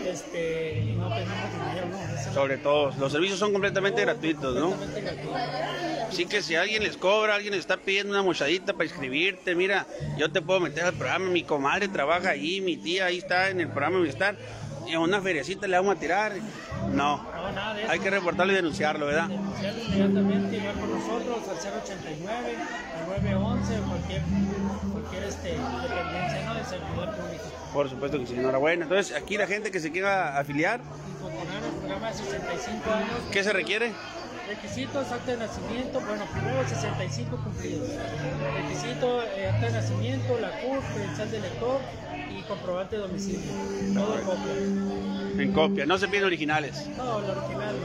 este, 0.05 0.79
y 0.79 0.91
no 0.93 1.09
pedimos 1.09 1.37
dinero, 1.51 1.87
¿no? 1.91 2.33
Sobre 2.33 2.57
todo, 2.57 2.93
los 2.97 3.11
servicios 3.11 3.39
son 3.39 3.51
completamente 3.51 4.01
gratuitos, 4.01 4.55
¿no? 4.55 4.71
completamente. 4.71 5.27
Así 6.07 6.25
que 6.25 6.41
si 6.41 6.55
alguien 6.55 6.83
les 6.83 6.97
cobra, 6.97 7.35
alguien 7.35 7.51
les 7.51 7.61
está 7.61 7.77
pidiendo 7.77 8.13
una 8.13 8.23
mochadita 8.23 8.73
para 8.73 8.85
inscribirte, 8.85 9.53
mira, 9.53 9.85
yo 10.17 10.31
te 10.31 10.41
puedo 10.41 10.59
meter 10.59 10.85
al 10.85 10.93
programa, 10.93 11.29
mi 11.29 11.43
comadre 11.43 11.87
trabaja 11.87 12.29
ahí, 12.31 12.61
mi 12.61 12.77
tía 12.77 13.05
ahí 13.05 13.17
está 13.19 13.49
en 13.49 13.59
el 13.59 13.67
programa 13.67 13.97
de 13.97 14.09
y 14.87 14.93
a 14.93 14.99
una 14.99 15.21
feriecita 15.21 15.67
le 15.67 15.77
vamos 15.77 15.95
a 15.95 15.99
tirar. 15.99 16.33
No, 16.91 17.17
No, 17.17 17.51
nada 17.51 17.73
de 17.73 17.83
eso. 17.83 17.91
hay 17.91 17.99
que 17.99 18.09
reportarlo 18.09 18.53
y 18.53 18.55
denunciarlo, 18.55 19.05
¿verdad? 19.05 19.27
Denunciarlo 19.27 19.83
inmediatamente 19.83 20.57
y 20.57 20.65
va 20.65 20.73
con 20.73 20.91
nosotros 20.91 21.37
al 21.49 21.81
089, 21.83 22.55
al 22.99 23.07
911 23.21 23.79
o 23.79 23.83
cualquier, 23.83 24.21
cualquier 24.91 25.23
este, 25.23 25.49
dependencia 25.49 26.45
¿no? 26.45 26.55
de 26.55 26.63
servidor 26.63 27.09
público. 27.15 27.43
Por 27.73 27.89
supuesto 27.89 28.17
que 28.19 28.25
sí, 28.27 28.35
enhorabuena. 28.35 28.83
Entonces, 28.83 29.15
aquí 29.15 29.37
la 29.37 29.45
gente 29.47 29.69
que 29.71 29.79
se 29.79 29.91
quiera 29.91 30.39
afiliar, 30.39 30.79
Y 30.79 31.25
el 31.65 31.73
programa 31.79 32.07
de 32.07 32.13
65 32.13 32.91
años. 32.91 33.09
¿qué 33.31 33.43
se 33.43 33.53
requiere? 33.53 33.91
Requisitos, 34.49 35.11
acta 35.11 35.31
de 35.33 35.37
nacimiento, 35.37 36.01
bueno, 36.01 36.25
primero 36.33 36.67
65 36.67 37.37
cumplidos. 37.37 37.87
Requisito, 38.57 39.21
eh, 39.21 39.47
acta 39.47 39.67
de 39.67 39.71
nacimiento, 39.73 40.39
la 40.39 40.49
CUR, 40.59 40.81
credencial 40.91 41.29
de 41.29 41.39
lector 41.39 41.79
y 42.35 42.41
comprobante 42.41 42.95
de 42.95 43.01
domicilio. 43.03 43.51
Todo 43.93 44.17
en 44.17 44.25
copia. 44.25 45.43
En 45.43 45.51
copia, 45.53 45.85
no 45.85 45.99
se 45.99 46.07
piden 46.07 46.23
originales. 46.23 46.89
No, 46.97 47.21
lo 47.21 47.31
original 47.31 47.75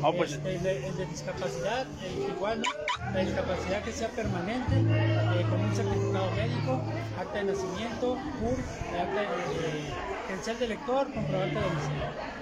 no. 0.00 0.08
Oh, 0.08 0.14
pues- 0.16 0.32
Este, 0.32 0.56
el, 0.56 0.62
de, 0.62 0.86
el 0.88 0.96
de 0.96 1.04
discapacidad, 1.04 1.86
el 2.02 2.34
igual, 2.34 2.62
¿no? 2.62 3.12
la 3.12 3.20
discapacidad 3.20 3.82
que 3.84 3.92
sea 3.92 4.08
permanente, 4.08 4.76
eh, 4.76 5.44
con 5.50 5.60
un 5.60 5.76
certificado 5.76 6.30
médico, 6.30 6.80
acta 7.20 7.38
de 7.38 7.44
nacimiento, 7.44 8.16
CUR, 8.40 8.56
acta 8.98 9.20
de, 9.20 9.28
credencial 10.26 10.58
de 10.58 10.68
lector, 10.68 11.12
comprobante 11.12 11.58
de 11.58 11.64
domicilio. 11.66 12.41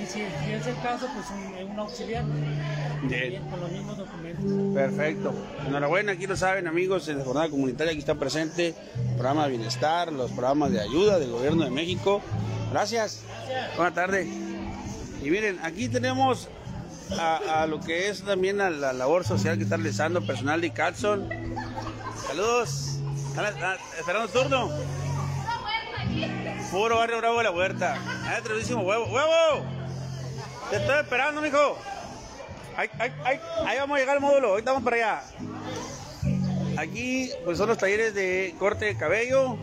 Y 0.00 0.06
si, 0.06 0.12
si 0.12 0.52
es 0.52 0.66
el 0.66 0.80
caso, 0.80 1.06
pues 1.14 1.26
un, 1.30 1.70
un 1.72 1.78
auxiliar, 1.78 2.24
también 3.00 3.42
con 3.50 3.60
los 3.60 3.70
mismos 3.70 3.98
documentos. 3.98 4.74
Perfecto. 4.74 5.34
Enhorabuena, 5.66 6.12
aquí 6.12 6.26
lo 6.26 6.36
saben 6.36 6.66
amigos, 6.66 7.08
en 7.08 7.18
la 7.18 7.24
jornada 7.24 7.50
comunitaria 7.50 7.92
aquí 7.92 8.00
está 8.00 8.14
presente 8.14 8.68
el 8.68 9.14
programa 9.14 9.44
de 9.44 9.50
bienestar, 9.50 10.12
los 10.12 10.30
programas 10.30 10.72
de 10.72 10.80
ayuda 10.80 11.18
del 11.18 11.30
gobierno 11.30 11.64
de 11.64 11.70
México. 11.70 12.22
Gracias. 12.70 13.22
Buenas 13.76 13.94
tardes. 13.94 14.26
Y 14.26 15.30
miren, 15.30 15.58
aquí 15.62 15.88
tenemos 15.88 16.48
a, 17.18 17.62
a 17.62 17.66
lo 17.66 17.80
que 17.80 18.08
es 18.08 18.22
también 18.22 18.60
a 18.60 18.70
la 18.70 18.94
labor 18.94 19.24
social 19.24 19.58
que 19.58 19.64
está 19.64 19.76
realizando 19.76 20.24
personal 20.26 20.60
de 20.62 20.70
Catson. 20.70 21.28
Saludos. 22.26 22.96
¿Están 23.28 23.46
están 23.46 23.76
esperando 23.98 24.26
el 24.26 24.32
turno? 24.32 24.70
Puro 26.70 26.96
barrio 26.96 27.18
bravo 27.18 27.38
de 27.38 27.44
la 27.44 27.50
huerta. 27.50 27.96
Ah, 28.24 28.38
huevo. 28.46 29.06
¡Huevo! 29.06 29.79
Te 30.70 30.76
estoy 30.76 31.00
esperando, 31.00 31.40
mijo. 31.42 31.76
Ahí, 32.76 32.88
ahí, 32.98 33.12
ahí, 33.24 33.40
ahí 33.66 33.78
vamos 33.78 33.96
a 33.96 34.00
llegar 34.00 34.16
al 34.16 34.22
módulo, 34.22 34.50
ahorita 34.50 34.70
vamos 34.70 34.84
para 34.84 34.96
allá. 34.96 35.22
Aquí 36.78 37.30
pues 37.44 37.58
son 37.58 37.68
los 37.68 37.78
talleres 37.78 38.14
de 38.14 38.54
corte 38.58 38.84
de 38.84 38.96
cabello. 38.96 39.56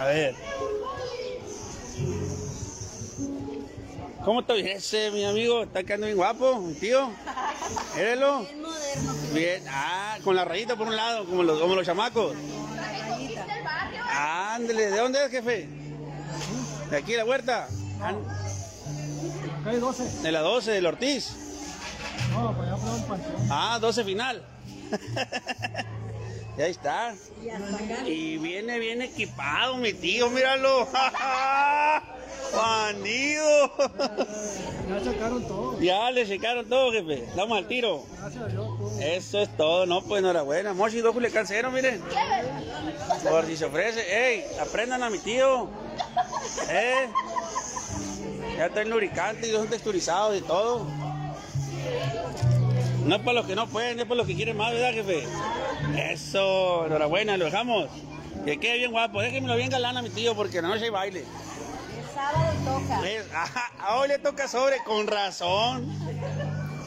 A 0.00 0.06
ver. 0.06 0.34
¿Cómo 4.24 4.44
te 4.44 4.72
ese, 4.72 5.10
mi 5.12 5.24
amigo? 5.24 5.62
Está 5.62 5.84
quedando 5.84 6.06
bien 6.06 6.16
guapo, 6.16 6.60
mi 6.60 6.74
tío. 6.74 7.10
Érelo. 7.96 8.40
Bien 8.44 8.62
moderno. 8.62 9.14
Bien. 9.34 9.62
Ah, 9.68 10.18
con 10.24 10.34
la 10.34 10.44
rayita 10.44 10.76
por 10.76 10.88
un 10.88 10.96
lado, 10.96 11.26
como 11.26 11.42
los, 11.42 11.60
como 11.60 11.74
los 11.74 11.86
chamacos. 11.86 12.34
Ándele, 14.10 14.90
¿de 14.90 14.98
dónde 14.98 15.24
es, 15.24 15.30
jefe? 15.30 15.68
De 16.90 16.96
aquí, 16.96 17.12
de 17.12 17.18
la 17.18 17.24
huerta. 17.24 17.68
Hay 19.66 19.78
12. 19.78 20.22
De 20.22 20.32
la 20.32 20.40
12, 20.40 20.70
del 20.70 20.86
Ortiz. 20.86 21.32
No, 22.30 22.54
pues 22.56 22.68
ya 22.68 22.76
fue 22.76 22.90
un 22.90 23.02
panteón. 23.02 23.48
Ah, 23.50 23.78
12 23.80 24.04
final. 24.04 24.46
y 26.58 26.62
ahí 26.62 26.70
está. 26.70 27.14
Y 27.44 27.50
hasta. 27.50 28.08
Y 28.08 28.38
viene 28.38 28.78
bien 28.78 29.02
equipado, 29.02 29.76
mi 29.76 29.92
tío, 29.92 30.30
míralo. 30.30 30.86
Bandido. 32.54 33.72
Ya 34.88 35.04
sacaron 35.04 35.48
todo. 35.48 35.80
ya 35.80 36.10
le 36.12 36.26
checaron 36.26 36.68
todo, 36.68 36.92
jefe. 36.92 37.28
Vamos 37.34 37.58
al 37.58 37.66
tiro. 37.66 38.04
Gracias 38.20 38.44
a 38.44 38.46
Dios. 38.46 38.66
todo. 38.78 39.00
Eso 39.00 39.40
es 39.40 39.56
todo, 39.56 39.84
no, 39.84 40.02
pues 40.02 40.20
enhorabuena. 40.20 40.72
Mochi, 40.74 41.00
dos 41.00 41.16
cancero, 41.32 41.72
miren. 41.72 42.00
Por 43.28 43.46
si 43.46 43.56
se 43.56 43.64
ofrece. 43.64 44.00
Ey, 44.28 44.44
aprendan 44.60 45.02
a 45.02 45.10
mi 45.10 45.18
tío. 45.18 45.68
Eh. 46.70 47.08
Ya 48.56 48.66
está 48.66 48.82
el 48.82 48.88
lubricante 48.90 49.48
y 49.48 49.52
son 49.52 49.68
texturizados 49.68 50.36
y 50.36 50.40
todo. 50.42 50.86
No 53.04 53.16
es 53.16 53.20
para 53.22 53.34
los 53.34 53.46
que 53.46 53.54
no 53.54 53.66
pueden, 53.68 53.98
es 54.00 54.04
para 54.06 54.16
los 54.16 54.26
que 54.26 54.34
quieren 54.34 54.56
más, 54.56 54.72
¿verdad, 54.72 54.92
jefe? 54.92 55.26
Eso, 56.12 56.86
enhorabuena, 56.86 57.36
lo 57.36 57.44
dejamos. 57.44 57.88
Que 58.44 58.58
quede 58.58 58.78
bien 58.78 58.90
guapo. 58.92 59.20
Déjenmelo 59.20 59.56
bien 59.56 59.70
galán 59.70 59.96
a 59.96 60.02
mi 60.02 60.10
tío 60.10 60.34
porque 60.34 60.60
la 60.62 60.68
noche 60.68 60.84
hay 60.84 60.90
baile. 60.90 61.20
El 61.20 62.14
sábado 62.14 62.52
toca. 62.64 63.08
Es- 63.08 63.32
ajá, 63.32 63.94
hoy 63.96 64.08
le 64.08 64.18
toca 64.18 64.48
sobre, 64.48 64.82
con 64.84 65.06
razón. 65.06 65.86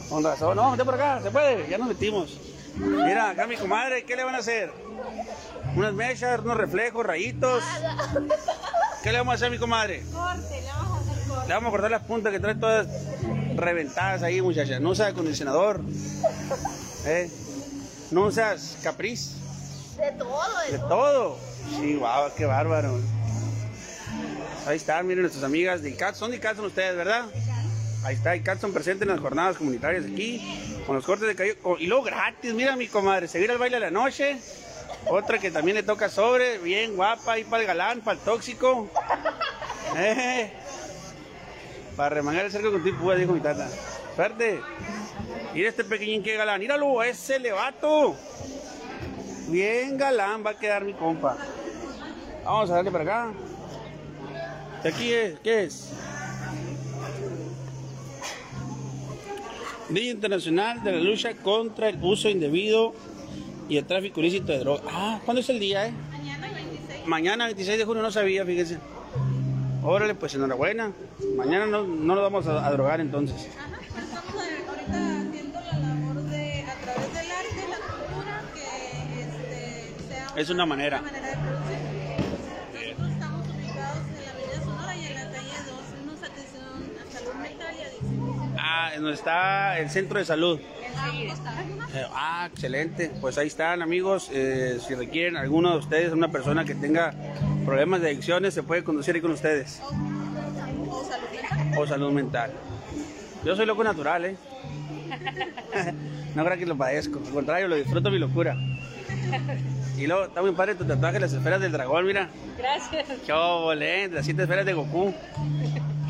Con 0.08 0.24
razón. 0.24 0.56
No, 0.56 0.70
vente 0.70 0.84
por 0.84 0.94
acá, 0.94 1.20
se 1.22 1.30
puede, 1.30 1.68
ya 1.70 1.78
nos 1.78 1.88
metimos. 1.88 2.36
Mira, 2.76 3.30
acá 3.30 3.46
mi 3.46 3.56
comadre, 3.56 4.04
¿qué 4.04 4.16
le 4.16 4.24
van 4.24 4.34
a 4.34 4.38
hacer? 4.38 4.72
Unas 5.76 5.92
mechas, 5.92 6.40
unos 6.40 6.56
reflejos, 6.56 7.04
rayitos. 7.06 7.62
¿Qué 9.02 9.12
le 9.12 9.18
vamos 9.18 9.32
a 9.32 9.34
hacer 9.36 9.48
a 9.48 9.50
mi 9.50 9.58
comadre? 9.58 10.02
Corte, 10.12 10.62
le 11.50 11.54
vamos 11.54 11.70
a 11.70 11.70
cortar 11.72 11.90
las 11.90 12.04
puntas 12.04 12.32
que 12.32 12.38
trae 12.38 12.54
todas 12.54 12.86
reventadas 13.56 14.22
ahí, 14.22 14.40
muchacha. 14.40 14.78
No 14.78 14.90
usas 14.90 15.08
acondicionador. 15.08 15.80
¿Eh? 17.06 17.28
No 18.12 18.26
usas 18.26 18.78
capriz. 18.84 19.32
De 19.96 20.12
todo, 20.12 20.40
De 20.70 20.78
todo. 20.78 21.38
Sí, 21.70 21.96
guau, 21.96 22.30
qué 22.36 22.44
bárbaro. 22.44 23.00
Ahí 24.64 24.76
están, 24.76 25.04
miren 25.08 25.22
nuestras 25.22 25.42
amigas 25.42 25.82
de 25.82 25.90
ICAT. 25.90 26.14
Son 26.14 26.30
de 26.30 26.36
ICAT, 26.36 26.54
son 26.54 26.66
ustedes, 26.66 26.94
¿verdad? 26.94 27.24
Ahí 28.04 28.14
está, 28.14 28.36
ICAT 28.36 28.60
son 28.60 28.72
presentes 28.72 29.02
en 29.02 29.12
las 29.12 29.20
jornadas 29.20 29.56
comunitarias 29.56 30.04
aquí, 30.04 30.80
con 30.86 30.94
los 30.94 31.04
cortes 31.04 31.26
de 31.26 31.34
cabello. 31.34 31.56
Y 31.80 31.88
luego 31.88 32.04
gratis, 32.04 32.54
mira 32.54 32.76
mi 32.76 32.86
comadre, 32.86 33.26
seguir 33.26 33.50
al 33.50 33.58
baile 33.58 33.78
a 33.78 33.80
la 33.80 33.90
noche. 33.90 34.38
Otra 35.08 35.40
que 35.40 35.50
también 35.50 35.74
le 35.74 35.82
toca 35.82 36.10
sobre, 36.10 36.58
bien 36.58 36.94
guapa, 36.94 37.32
ahí 37.32 37.42
para 37.42 37.62
el 37.62 37.66
galán, 37.66 38.02
para 38.02 38.16
el 38.16 38.24
tóxico. 38.24 38.88
Eh, 39.96 40.52
para 42.00 42.14
remangar 42.14 42.46
el 42.46 42.50
cerco 42.50 42.72
con 42.72 42.82
tu 42.82 42.96
púa, 42.96 43.14
dijo 43.14 43.34
mi 43.34 43.40
tata. 43.40 43.68
Suerte. 44.16 44.62
Mira 45.52 45.68
este 45.68 45.84
pequeñín 45.84 46.22
que 46.22 46.34
galán, 46.34 46.58
míralo, 46.58 47.02
ese 47.02 47.38
levato. 47.38 48.16
Bien 49.48 49.98
galán 49.98 50.42
va 50.42 50.52
a 50.52 50.58
quedar 50.58 50.82
mi 50.82 50.94
compa. 50.94 51.36
Vamos 52.42 52.70
a 52.70 52.76
darle 52.76 52.90
para 52.90 53.04
acá. 53.04 53.32
¿De 54.82 54.88
aquí 54.88 55.12
es? 55.12 55.40
¿Qué 55.40 55.64
es? 55.64 55.92
Día 59.90 60.10
Internacional 60.12 60.82
de 60.82 60.92
la 60.92 60.98
Lucha 61.00 61.34
contra 61.34 61.90
el 61.90 62.02
Uso 62.02 62.30
Indebido 62.30 62.94
y 63.68 63.76
el 63.76 63.84
Tráfico 63.84 64.20
Ilícito 64.20 64.52
de 64.52 64.60
Drogas. 64.60 64.84
Ah, 64.88 65.20
¿cuándo 65.26 65.42
es 65.42 65.50
el 65.50 65.60
día, 65.60 65.88
eh? 65.88 65.92
Mañana 66.10 66.50
26. 66.50 67.06
Mañana, 67.06 67.44
26 67.44 67.76
de 67.76 67.84
junio, 67.84 68.02
no 68.02 68.10
sabía, 68.10 68.46
fíjense. 68.46 68.78
Órale, 69.82 70.14
pues 70.14 70.34
enhorabuena. 70.34 70.92
Mañana 71.36 71.66
no, 71.66 71.82
no 71.86 72.14
nos 72.14 72.22
vamos 72.22 72.46
a, 72.46 72.66
a 72.66 72.70
drogar 72.72 73.00
entonces. 73.00 73.48
Ajá, 73.58 73.80
estamos 73.98 74.44
eh, 74.44 74.64
ahorita 74.68 75.28
haciendo 75.28 75.60
la 75.60 75.78
labor 75.78 76.22
de, 76.24 76.64
a 76.64 76.74
través 76.74 77.14
del 77.14 77.30
arte, 77.30 77.68
la 77.70 77.76
cultura, 77.78 78.42
que 78.54 79.22
este, 79.22 79.94
sea 80.08 80.26
Es 80.36 80.50
una 80.50 80.66
manera. 80.66 81.00
manera 81.00 81.28
de 81.28 81.36
producir. 81.36 81.78
Nosotros 82.98 83.10
estamos 83.12 83.46
ubicados 83.48 84.06
en 84.18 84.24
la 84.24 84.30
Avenida 84.32 84.64
Sonora 84.64 84.96
y 84.96 85.06
en 85.06 85.14
la 85.14 85.30
calle 85.32 85.54
2, 85.66 86.06
nos 86.06 86.22
atención 86.22 86.92
a 87.00 87.12
salud 87.12 87.34
mental 87.42 87.74
y 87.78 87.82
adicción. 87.82 88.54
Ah, 88.58 88.90
donde 88.96 89.14
está 89.14 89.78
el 89.78 89.90
centro 89.90 90.18
de 90.18 90.24
salud. 90.26 90.60
Eh, 90.60 92.06
Ah, 92.14 92.48
excelente. 92.52 93.10
Pues 93.20 93.36
ahí 93.38 93.46
están, 93.48 93.82
amigos. 93.82 94.28
Eh, 94.32 94.78
si 94.86 94.94
requieren 94.94 95.36
alguno 95.36 95.72
de 95.72 95.78
ustedes, 95.78 96.12
una 96.12 96.30
persona 96.30 96.64
que 96.64 96.74
tenga 96.74 97.12
problemas 97.64 98.00
de 98.00 98.08
adicciones, 98.08 98.54
se 98.54 98.62
puede 98.62 98.84
conducir 98.84 99.14
ahí 99.14 99.20
con 99.20 99.30
ustedes. 99.30 99.80
O 99.82 101.02
salud 101.04 101.30
mental. 101.30 101.78
O 101.78 101.86
salud 101.86 102.12
mental. 102.12 102.52
Yo 103.44 103.56
soy 103.56 103.66
loco 103.66 103.82
natural, 103.84 104.24
¿eh? 104.24 104.36
no 106.34 106.44
creo 106.44 106.58
que 106.58 106.66
lo 106.66 106.76
padezco. 106.76 107.20
Al 107.24 107.32
contrario, 107.32 107.68
lo 107.68 107.76
disfruto 107.76 108.10
mi 108.10 108.18
locura. 108.18 108.56
Y 109.96 110.06
luego, 110.06 110.24
está 110.24 110.40
muy 110.42 110.52
padre 110.52 110.74
tu 110.74 110.84
tatuaje, 110.84 111.20
las 111.20 111.32
esferas 111.32 111.60
del 111.60 111.72
dragón, 111.72 112.06
mira. 112.06 112.28
Gracias. 112.56 113.06
Qué 113.24 113.32
óvole, 113.32 114.08
las 114.08 114.24
siete 114.24 114.42
esferas 114.42 114.64
de 114.64 114.72
Goku. 114.72 115.14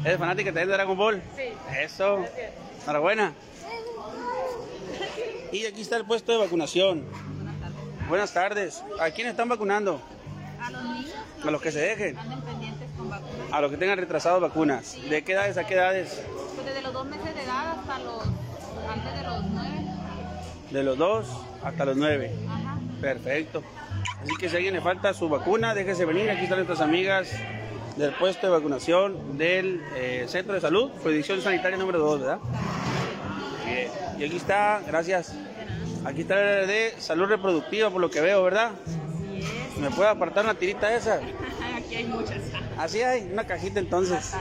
¿Eres 0.04 0.18
fanática 0.18 0.50
también 0.50 0.68
de 0.68 0.74
Dragon 0.74 0.96
Ball? 0.96 1.22
Sí. 1.36 1.42
Eso. 1.82 2.24
Enhorabuena. 2.84 3.32
Y 5.52 5.66
aquí 5.66 5.80
está 5.82 5.96
el 5.96 6.04
puesto 6.04 6.32
de 6.32 6.38
vacunación. 6.38 7.04
Buenas 8.08 8.32
tardes. 8.32 8.82
¿A 9.00 9.10
quién 9.10 9.26
están 9.28 9.48
vacunando? 9.48 10.00
A 10.62 10.70
los 10.70 10.82
niños 10.84 11.14
A 11.44 11.50
los 11.50 11.62
que 11.62 11.72
se 11.72 11.80
dejen. 11.80 12.18
anden 12.18 12.40
pendientes 12.42 12.88
con 12.96 13.08
vacunas. 13.10 13.52
A 13.52 13.60
los 13.60 13.70
que 13.70 13.76
tengan 13.76 13.98
retrasados 13.98 14.40
vacunas. 14.40 14.96
¿De 15.08 15.22
qué 15.24 15.32
edades 15.32 15.56
a 15.56 15.64
qué 15.66 15.74
edades? 15.74 16.22
Pues 16.54 16.66
desde 16.66 16.82
los 16.82 16.92
dos 16.92 17.06
meses 17.06 17.34
de 17.34 17.42
edad 17.42 17.78
hasta 17.78 17.98
los, 18.00 18.24
antes 18.88 19.14
de 19.18 19.22
los 19.22 19.44
nueve. 19.44 19.86
De 20.70 20.84
los 20.84 20.96
2 20.98 21.26
hasta 21.64 21.84
los 21.84 21.96
9. 21.96 22.32
Ajá. 22.48 22.78
Perfecto. 23.00 23.62
Así 24.22 24.36
que 24.38 24.48
si 24.48 24.54
a 24.54 24.58
alguien 24.58 24.74
le 24.74 24.80
falta 24.80 25.12
su 25.14 25.28
vacuna, 25.28 25.74
déjese 25.74 26.04
venir. 26.04 26.30
Aquí 26.30 26.42
están 26.44 26.58
nuestras 26.58 26.80
amigas 26.80 27.28
del 27.96 28.12
puesto 28.14 28.46
de 28.46 28.52
vacunación 28.52 29.36
del 29.36 29.82
eh, 29.96 30.26
Centro 30.28 30.54
de 30.54 30.60
Salud, 30.60 30.92
Proyección 31.02 31.42
Sanitaria 31.42 31.76
número 31.76 31.98
2, 31.98 32.20
¿verdad? 32.20 32.38
Bien. 33.66 33.90
Y 34.18 34.24
aquí 34.24 34.36
está, 34.36 34.80
gracias. 34.86 35.34
Aquí 36.04 36.20
está 36.20 36.60
el 36.60 36.68
de 36.68 36.94
salud 36.98 37.26
reproductiva, 37.26 37.90
por 37.90 38.00
lo 38.00 38.08
que 38.10 38.20
veo, 38.20 38.42
¿verdad? 38.44 38.70
¿Me 39.80 39.90
puede 39.90 40.10
apartar 40.10 40.44
una 40.44 40.54
tirita 40.54 40.94
esa? 40.94 41.20
Aquí 41.76 41.94
hay 41.94 42.06
muchas. 42.06 42.38
Así 42.78 43.02
hay, 43.02 43.30
una 43.32 43.44
cajita 43.44 43.80
entonces. 43.80 44.34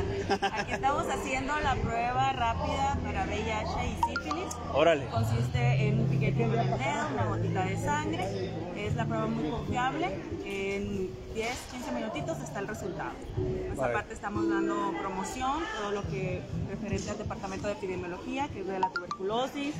Aquí 0.52 0.74
estamos 0.74 1.06
haciendo 1.10 1.58
la 1.60 1.76
prueba 1.76 2.34
rápida 2.34 2.98
para 3.04 3.26
VIH 3.26 3.86
y 3.86 3.96
sífilis. 4.10 4.56
Órale. 4.74 5.06
Consiste 5.08 5.88
en 5.88 6.00
un 6.02 6.08
piquete 6.08 6.44
en 6.44 6.52
el 6.52 6.70
dedo, 6.70 7.08
una 7.14 7.26
gotita 7.26 7.66
de 7.66 7.78
sangre. 7.78 8.52
Es 8.78 8.96
la 8.96 9.06
prueba 9.06 9.28
muy 9.28 9.50
confiable. 9.50 10.08
En 10.46 11.10
10, 11.34 11.58
15 11.72 11.92
minutitos 11.92 12.40
está 12.40 12.60
el 12.60 12.68
resultado. 12.68 13.12
En 13.38 13.72
esta 13.72 13.82
Vale. 13.82 13.94
parte 13.94 14.14
estamos 14.14 14.50
dando 14.50 14.94
promoción, 15.00 15.64
todo 15.82 15.92
lo 15.92 16.04
que 16.04 16.42
referente 16.70 17.12
al 17.12 17.18
departamento 17.18 17.68
de 17.68 17.74
epidemiología, 17.74 18.48
que 18.50 18.62
es 18.62 18.68
de 18.68 18.80
la 18.80 18.90
tuberculosis, 18.90 19.76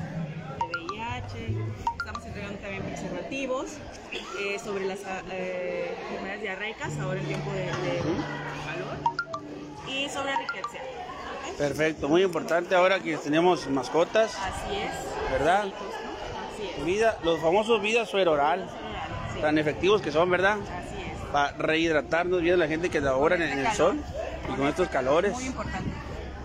Estamos 1.36 2.26
entregando 2.26 2.58
también 2.60 2.84
preservativos 2.84 3.66
eh, 4.40 4.58
sobre 4.64 4.86
las 4.86 5.00
eh, 5.32 5.96
enfermedades 6.10 6.42
diarreicas, 6.42 6.98
ahora 7.00 7.20
en 7.20 7.28
tiempo 7.28 7.52
de, 7.52 7.60
de 7.66 7.70
calor. 8.66 8.98
Y 9.88 10.10
sobre 10.10 10.36
riqueza. 10.38 10.78
Perfecto, 11.58 12.10
muy 12.10 12.24
importante 12.24 12.74
ahora 12.74 13.00
que 13.00 13.18
tenemos 13.18 13.68
mascotas, 13.70 14.36
Así 14.36 14.76
es. 14.78 15.32
¿verdad? 15.32 15.66
Así 15.66 16.70
es. 16.80 16.86
Vida, 16.86 17.18
los 17.24 17.40
famosos 17.40 17.82
vida 17.82 18.06
suero 18.06 18.32
oral, 18.32 18.68
Sí, 19.34 19.42
tan 19.42 19.58
efectivos 19.60 20.02
que 20.02 20.12
son, 20.12 20.30
¿verdad? 20.32 20.54
así 20.54 21.02
es. 21.12 21.32
Para 21.32 21.52
rehidratarnos 21.58 22.42
bien 22.42 22.58
la 22.58 22.68
gente 22.68 22.90
que 22.90 23.00
labora 23.02 23.36
en, 23.36 23.44
en 23.44 23.60
el 23.60 23.72
sol 23.74 24.00
y 24.52 24.56
con 24.58 24.68
estos 24.68 24.88
calores. 24.90 25.34
Muy 25.34 25.46
importante. 25.46 25.90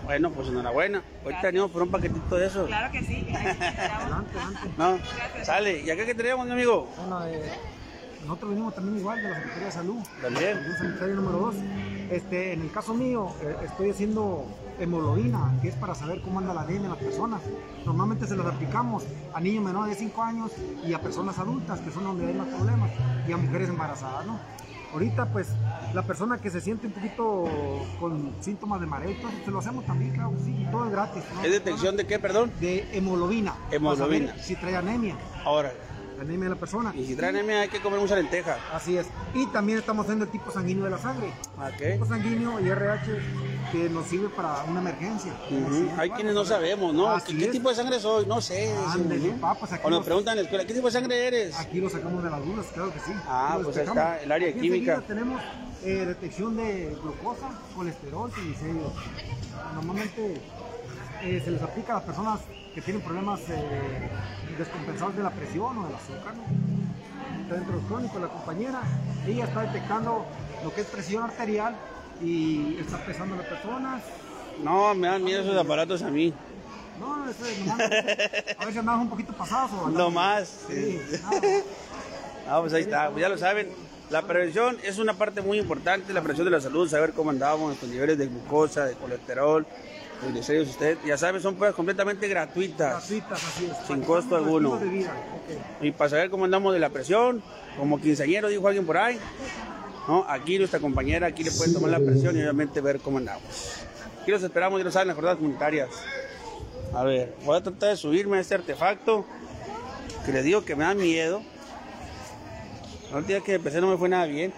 Bueno, 0.05 0.29
pues 0.29 0.47
enhorabuena. 0.49 1.01
Ahorita 1.23 1.41
venimos 1.43 1.71
por 1.71 1.81
un 1.81 1.89
paquetito 1.89 2.35
de 2.35 2.45
eso. 2.45 2.65
Claro 2.67 2.91
que 2.91 3.01
sí. 3.01 3.27
Aquí 3.35 3.49
esperamos. 3.49 4.23
No, 4.77 4.99
sale. 5.43 5.81
¿Y 5.81 5.89
acá 5.89 6.05
qué 6.05 6.13
tenemos, 6.13 6.45
mi 6.45 6.51
amigo? 6.51 6.87
Bueno, 6.95 7.25
eh, 7.25 7.51
nosotros 8.21 8.51
venimos 8.51 8.75
también 8.75 8.99
igual 8.99 9.21
de 9.21 9.29
la 9.29 9.35
Secretaría 9.35 9.65
de 9.65 9.71
Salud. 9.71 9.97
También. 10.21 10.59
Yo 10.63 10.77
sanitario 10.77 11.15
número 11.15 11.39
2. 11.39 11.55
Este, 12.11 12.53
en 12.53 12.61
el 12.61 12.71
caso 12.71 12.93
mío, 12.93 13.29
eh, 13.41 13.55
estoy 13.65 13.89
haciendo 13.89 14.45
hemoglobina, 14.79 15.53
que 15.61 15.69
es 15.69 15.75
para 15.75 15.95
saber 15.95 16.21
cómo 16.21 16.37
anda 16.37 16.53
la 16.53 16.61
anemia 16.61 16.83
en 16.83 16.89
las 16.89 16.99
personas. 16.99 17.41
Normalmente 17.83 18.27
se 18.27 18.35
las 18.35 18.45
aplicamos 18.45 19.03
a 19.33 19.41
niños 19.41 19.63
menores 19.63 19.97
de 19.97 20.05
5 20.05 20.21
años 20.21 20.51
y 20.85 20.93
a 20.93 21.01
personas 21.01 21.39
adultas, 21.39 21.79
que 21.79 21.89
son 21.89 22.03
donde 22.03 22.27
hay 22.27 22.33
más 22.35 22.47
problemas, 22.47 22.91
y 23.27 23.31
a 23.31 23.37
mujeres 23.37 23.69
embarazadas, 23.69 24.25
¿no? 24.27 24.39
Ahorita, 24.95 25.25
pues, 25.25 25.49
la 25.93 26.03
persona 26.03 26.37
que 26.37 26.49
se 26.49 26.61
siente 26.61 26.87
un 26.87 26.93
poquito 26.93 27.43
con 27.99 28.33
síntomas 28.39 28.79
de 28.79 28.87
mareo, 28.87 29.13
se 29.43 29.51
lo 29.51 29.59
hacemos 29.59 29.85
también, 29.85 30.13
claro, 30.13 30.31
sí, 30.41 30.55
y 30.57 30.71
todo 30.71 30.85
es 30.85 30.91
gratis. 30.93 31.21
¿no? 31.35 31.43
¿Es 31.43 31.51
detección 31.51 31.97
de 31.97 32.07
qué, 32.07 32.17
perdón? 32.17 32.49
De 32.61 32.87
hemoglobina. 32.93 33.55
Hemoglobina. 33.71 34.37
Si 34.37 34.55
trae 34.55 34.77
anemia, 34.77 35.17
Ahora. 35.43 35.73
Anemia 36.21 36.45
de 36.45 36.49
la 36.55 36.59
persona. 36.59 36.93
Y 36.95 37.05
si 37.05 37.15
trae 37.15 37.29
anemia 37.29 37.61
hay 37.61 37.69
que 37.69 37.79
comer 37.81 37.99
mucha 37.99 38.15
lenteja. 38.15 38.57
Así 38.73 38.97
es. 38.97 39.07
Y 39.33 39.47
también 39.47 39.79
estamos 39.79 40.05
haciendo 40.05 40.25
el 40.25 40.31
tipo 40.31 40.51
sanguíneo 40.51 40.85
de 40.85 40.91
la 40.91 40.97
sangre. 40.97 41.31
¿A 41.57 41.69
Tipo 41.71 42.05
sanguíneo 42.05 42.59
y 42.59 42.69
RH 42.69 43.11
que 43.71 43.89
nos 43.89 44.05
sirve 44.07 44.29
para 44.29 44.63
una 44.65 44.79
emergencia. 44.79 45.33
Hay 45.97 46.09
quienes 46.11 46.33
no 46.33 46.45
sabemos, 46.45 46.93
¿no? 46.93 47.15
¿Qué, 47.25 47.47
tipo 47.47 47.69
de 47.69 47.75
sangre 47.75 47.99
soy? 47.99 48.25
No 48.25 48.39
sé. 48.41 48.73
¿no? 48.73 49.41
pa, 49.41 49.55
pues 49.55 49.71
aquí 49.73 49.81
o 49.85 49.89
nos 49.89 49.99
los- 49.99 50.05
preguntan 50.05 50.33
en 50.33 50.37
la 50.37 50.41
escuela, 50.43 50.65
¿qué 50.65 50.73
tipo 50.73 50.87
de 50.87 50.93
sangre 50.93 51.27
eres? 51.27 51.57
Aquí 51.59 51.79
lo 51.81 51.89
sacamos 51.89 52.23
de 52.23 52.29
las 52.29 52.45
dudas, 52.45 52.65
claro 52.73 52.93
que 52.93 52.99
sí. 52.99 53.11
Ah, 53.27 53.59
pues 53.63 53.77
está, 53.77 54.21
el 54.21 54.31
área 54.31 54.47
de 54.47 54.53
Aquí 54.53 54.61
química. 54.61 55.01
tenemos 55.07 55.41
eh, 55.83 56.05
detección 56.07 56.55
de 56.57 56.95
glucosa, 57.01 57.49
colesterol, 57.75 58.31
triglicéridos. 58.31 58.93
Normalmente 59.73 60.41
eh, 61.25 61.41
se 61.43 61.51
les 61.51 61.61
aplica 61.61 61.93
a 61.93 61.95
las 61.97 62.03
personas 62.05 62.39
que 62.73 62.81
tienen 62.81 63.01
problemas 63.01 63.39
eh, 63.49 64.09
descompensados 64.57 65.15
de 65.15 65.23
la 65.23 65.31
presión 65.31 65.77
o 65.77 65.85
del 65.87 65.95
azúcar. 65.95 66.33
¿no? 66.35 67.41
Está 67.43 67.55
dentro 67.55 67.73
de 67.75 67.79
los 67.81 67.87
crónicos, 67.87 68.21
la 68.21 68.27
compañera, 68.27 68.81
ella 69.27 69.45
está 69.45 69.61
detectando 69.61 70.25
lo 70.63 70.73
que 70.73 70.81
es 70.81 70.87
presión 70.87 71.23
arterial 71.23 71.75
y 72.21 72.77
está 72.79 72.97
pesando 73.05 73.35
a 73.35 73.37
las 73.37 73.47
personas. 73.47 74.01
No, 74.63 74.95
me 74.95 75.07
dan 75.07 75.23
miedo 75.23 75.41
esos 75.41 75.57
aparatos 75.57 76.01
a 76.01 76.09
mí. 76.09 76.33
No, 76.99 77.29
eso 77.29 77.45
es 77.45 77.59
nomás, 77.59 77.81
a 77.81 78.65
veces 78.65 78.77
andamos 78.77 79.01
un 79.03 79.09
poquito 79.09 79.33
pasados 79.33 79.71
o 79.73 79.87
andamos- 79.87 79.93
No 79.97 80.11
más. 80.11 80.47
Sí. 80.69 80.99
Ah, 82.47 82.59
pues 82.61 82.73
ahí 82.73 82.83
está, 82.83 83.09
pues 83.09 83.21
ya 83.21 83.29
lo 83.29 83.37
saben. 83.37 83.69
La 84.11 84.21
prevención 84.21 84.77
es 84.83 84.99
una 84.99 85.13
parte 85.15 85.41
muy 85.41 85.57
importante, 85.59 86.13
la 86.13 86.21
prevención 86.21 86.45
de 86.45 86.51
la 86.51 86.61
salud, 86.61 86.87
saber 86.87 87.11
cómo 87.13 87.31
andamos, 87.31 87.67
nuestros 87.67 87.89
niveles 87.91 88.17
de 88.19 88.27
glucosa, 88.27 88.85
de 88.85 88.93
colesterol, 88.93 89.65
triglicéridos, 90.21 90.69
usted, 90.69 90.97
ya 91.05 91.17
saben, 91.17 91.41
son 91.41 91.55
pruebas 91.55 91.75
completamente 91.75 92.27
gratuitas. 92.27 93.09
Gratuitas, 93.09 93.43
así 93.43 93.65
es. 93.65 93.87
Sin 93.87 94.01
costo 94.01 94.35
alguno. 94.35 94.79
Y 95.81 95.91
para 95.91 96.09
saber 96.09 96.29
cómo 96.29 96.45
andamos 96.45 96.73
de 96.73 96.79
la 96.79 96.89
presión, 96.89 97.43
como 97.77 97.99
quinceañero, 97.99 98.47
dijo 98.47 98.67
alguien 98.67 98.85
por 98.85 98.97
ahí, 98.97 99.19
¿no? 100.07 100.25
Aquí 100.27 100.57
nuestra 100.57 100.79
compañera, 100.79 101.27
aquí 101.27 101.43
le 101.43 101.51
pueden 101.51 101.73
tomar 101.73 101.91
la 101.91 101.99
presión 101.99 102.35
y 102.35 102.41
obviamente 102.41 102.81
ver 102.81 102.99
cómo 102.99 103.17
andamos. 103.17 103.43
Aquí 104.21 104.31
los 104.31 104.41
esperamos, 104.41 104.79
ya 104.79 104.85
lo 104.85 104.91
saben, 104.91 105.07
las 105.07 105.15
jornadas 105.15 105.37
comunitarias. 105.37 105.89
A 106.93 107.03
ver, 107.03 107.35
voy 107.43 107.57
a 107.57 107.61
tratar 107.61 107.89
de 107.89 107.97
subirme 107.97 108.37
a 108.37 108.39
este 108.39 108.55
artefacto 108.55 109.25
que 110.25 110.31
les 110.31 110.43
digo 110.43 110.63
que 110.65 110.75
me 110.75 110.83
da 110.83 110.93
miedo. 110.93 111.41
La 113.11 113.17
última 113.17 113.35
vez 113.35 113.43
que 113.43 113.53
empecé 113.53 113.81
no 113.81 113.87
me 113.87 113.97
fue 113.97 114.09
nada 114.09 114.25
bien. 114.25 114.53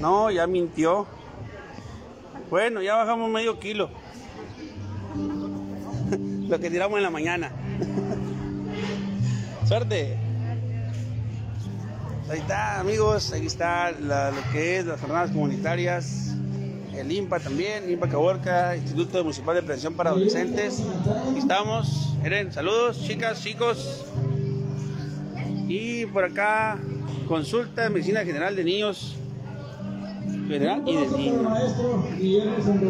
No, 0.00 0.30
ya 0.30 0.46
mintió. 0.46 1.06
Bueno, 2.52 2.82
ya 2.82 2.96
bajamos 2.96 3.30
medio 3.30 3.58
kilo. 3.58 3.88
Lo 5.16 6.60
que 6.60 6.68
tiramos 6.68 6.98
en 6.98 7.02
la 7.02 7.08
mañana. 7.08 7.50
Suerte. 9.66 10.18
Ahí 12.30 12.40
está, 12.40 12.78
amigos. 12.80 13.32
Aquí 13.32 13.46
está 13.46 13.92
la- 13.92 14.32
lo 14.32 14.42
que 14.52 14.76
es 14.76 14.84
las 14.84 15.00
jornadas 15.00 15.30
comunitarias. 15.30 16.34
El 16.94 17.10
IMPA 17.10 17.40
también, 17.40 17.90
IMPA 17.90 18.10
Caborca, 18.10 18.76
Instituto 18.76 19.22
Municipal 19.22 19.54
de 19.54 19.62
Prevención 19.62 19.94
para 19.94 20.10
Adolescentes. 20.10 20.82
Aquí 21.30 21.38
estamos. 21.38 22.14
Miren, 22.22 22.52
saludos, 22.52 23.00
chicas, 23.02 23.42
chicos. 23.42 24.04
Y 25.68 26.04
por 26.04 26.24
acá, 26.24 26.78
consulta 27.26 27.84
de 27.84 27.88
medicina 27.88 28.20
general 28.26 28.54
de 28.54 28.64
niños. 28.64 29.16
General 30.48 30.82
y 30.86 30.96
de 30.96 31.08
niños. 31.08 31.46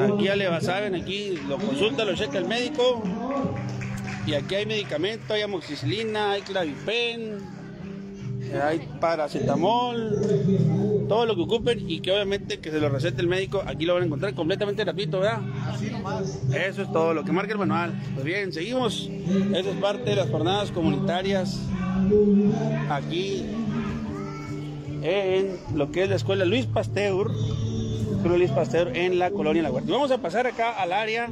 Aquí 0.01 0.25
ya 0.25 0.37
le 0.37 0.61
saben, 0.61 0.95
aquí 0.95 1.38
lo 1.49 1.59
consulta, 1.59 2.05
lo 2.05 2.15
checa 2.15 2.38
el 2.38 2.47
médico. 2.47 3.03
Y 4.27 4.35
aquí 4.35 4.55
hay 4.55 4.67
medicamento, 4.67 5.35
hay 5.35 5.43
amoxicilina, 5.43 6.33
hay 6.33 6.43
clavipen, 6.43 7.38
hay 8.62 8.88
paracetamol, 9.01 10.21
todo 11.09 11.27
lo 11.27 11.35
que 11.35 11.43
ocupen 11.43 11.91
y 11.91 12.01
que 12.01 12.12
obviamente 12.12 12.61
que 12.61 12.71
se 12.71 12.81
lo 12.81 12.88
recete 12.88 13.21
el 13.21 13.29
médico, 13.29 13.62
aquí 13.67 13.85
lo 13.85 13.95
van 13.95 14.05
a 14.05 14.07
encontrar 14.07 14.35
completamente 14.35 14.85
gratuito, 14.85 15.21
¿verdad? 15.21 15.41
Eso 16.55 16.83
es 16.83 16.93
todo, 16.93 17.15
lo 17.15 17.25
que 17.25 17.33
marca 17.33 17.53
el 17.53 17.59
manual. 17.59 18.01
Pues 18.15 18.25
bien, 18.25 18.53
seguimos. 18.53 19.11
Eso 19.55 19.71
es 19.71 19.77
parte 19.81 20.11
de 20.11 20.17
las 20.17 20.31
jornadas 20.31 20.71
comunitarias 20.71 21.61
aquí 22.91 23.45
en 25.03 25.59
lo 25.75 25.91
que 25.91 26.05
es 26.05 26.09
la 26.09 26.17
escuela 26.17 26.45
Luis 26.45 26.67
Pasteur, 26.67 27.31
escuela 28.17 28.37
Luis 28.37 28.51
Pasteur 28.51 28.97
en 28.97 29.19
la 29.19 29.31
colonia 29.31 29.62
La 29.62 29.71
Huerta. 29.71 29.91
Vamos 29.91 30.11
a 30.11 30.19
pasar 30.19 30.47
acá 30.47 30.71
al 30.71 30.93
área, 30.93 31.29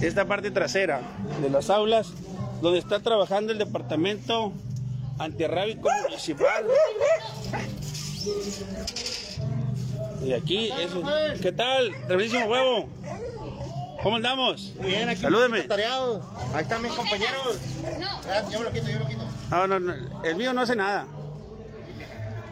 esta 0.00 0.24
parte 0.26 0.50
trasera 0.50 1.02
de 1.42 1.50
las 1.50 1.70
aulas, 1.70 2.12
donde 2.62 2.78
está 2.78 3.00
trabajando 3.00 3.52
el 3.52 3.58
departamento 3.58 4.52
antirrábico 5.18 5.88
municipal. 6.04 6.64
Y 10.24 10.32
aquí, 10.32 10.70
eso. 10.80 11.02
¿qué 11.42 11.52
tal? 11.52 11.90
Tremendísimo 12.06 12.46
huevo. 12.46 12.88
¿Cómo 14.02 14.16
andamos? 14.16 14.72
Bien, 14.82 15.08
aquí. 15.08 15.20
Salúdeme. 15.20 15.58
Ahí 15.58 16.62
están 16.62 16.82
mis 16.82 16.92
compañeros. 16.92 17.58
Ah, 18.30 18.42
Yo 18.50 18.58
me 18.60 18.64
lo 18.64 18.72
quito, 18.72 18.86
yo 18.86 18.92
me 18.94 18.98
lo 19.00 19.06
quito. 19.06 19.22
No, 19.50 19.66
no, 19.66 19.80
no, 19.80 19.94
el 20.24 20.36
mío 20.36 20.52
no 20.52 20.62
hace 20.62 20.76
nada. 20.76 21.06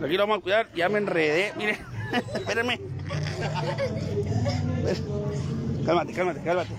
Aquí 0.05 0.17
lo 0.17 0.25
vamos 0.25 0.38
a 0.38 0.43
cuidar, 0.43 0.69
ya 0.75 0.88
me 0.88 0.99
enredé, 0.99 1.53
mire, 1.57 1.79
espérame. 2.35 2.79
Cálmate, 5.87 6.12
cálmate, 6.12 6.41
cálmate. 6.43 6.73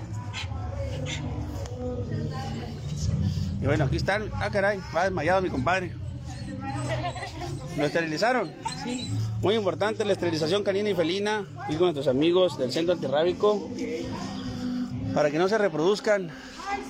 Y 3.62 3.66
bueno, 3.66 3.86
aquí 3.86 3.96
están. 3.96 4.30
Ah, 4.34 4.50
caray, 4.52 4.80
va 4.96 5.06
desmayado 5.06 5.42
mi 5.42 5.50
compadre. 5.50 5.94
¿Lo 7.78 7.86
esterilizaron? 7.86 8.52
Sí. 8.84 9.10
Muy 9.42 9.56
importante 9.56 10.06
la 10.06 10.14
esterilización 10.14 10.64
canina 10.64 10.90
y 10.90 10.96
felina, 10.96 11.46
y 11.70 11.76
con 11.76 11.88
nuestros 11.88 12.08
amigos 12.08 12.58
del 12.58 12.72
centro 12.72 12.94
antirrábico, 12.94 13.70
para 15.14 15.32
que 15.32 15.38
no 15.38 15.48
se 15.48 15.58
reproduzcan 15.58 16.30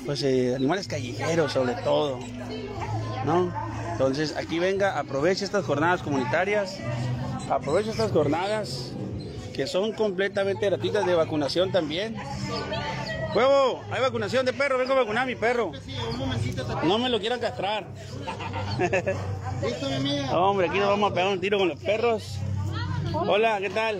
pues 0.05 0.21
eh, 0.23 0.55
animales 0.55 0.87
callejeros 0.87 1.51
sobre 1.51 1.73
todo, 1.75 2.19
¿no? 3.25 3.72
Entonces 3.93 4.35
aquí 4.35 4.59
venga, 4.59 4.99
aproveche 4.99 5.45
estas 5.45 5.65
jornadas 5.65 6.01
comunitarias, 6.01 6.79
aproveche 7.49 7.91
estas 7.91 8.11
jornadas 8.11 8.91
que 9.53 9.67
son 9.67 9.93
completamente 9.93 10.65
gratuitas 10.65 11.05
de 11.05 11.13
vacunación 11.13 11.71
también. 11.71 12.15
Huevo, 13.35 13.81
hay 13.91 14.01
vacunación 14.01 14.45
de 14.45 14.53
perro, 14.53 14.79
vengo 14.79 14.93
a 14.93 14.97
vacunar 14.97 15.23
a 15.23 15.25
mi 15.27 15.35
perro. 15.35 15.71
No 16.83 16.97
me 16.97 17.07
lo 17.07 17.19
quieran 17.19 17.39
castrar. 17.39 17.85
Hombre, 20.33 20.69
aquí 20.69 20.79
nos 20.79 20.89
vamos 20.89 21.11
a 21.11 21.13
pegar 21.13 21.31
un 21.31 21.39
tiro 21.39 21.59
con 21.59 21.67
los 21.67 21.79
perros. 21.79 22.39
Hola, 23.13 23.59
¿qué 23.59 23.69
tal? 23.69 23.97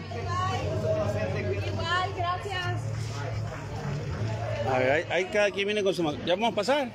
Igual, 1.67 2.10
gracias. 2.17 2.82
A 4.71 4.79
ver, 4.79 4.91
ahí, 4.91 5.06
ahí 5.12 5.25
cada 5.25 5.51
quien 5.51 5.67
viene 5.67 5.84
con 5.84 5.93
su... 5.93 6.03
¿Ya 6.25 6.34
vamos 6.34 6.53
a 6.53 6.56
pasar? 6.56 6.89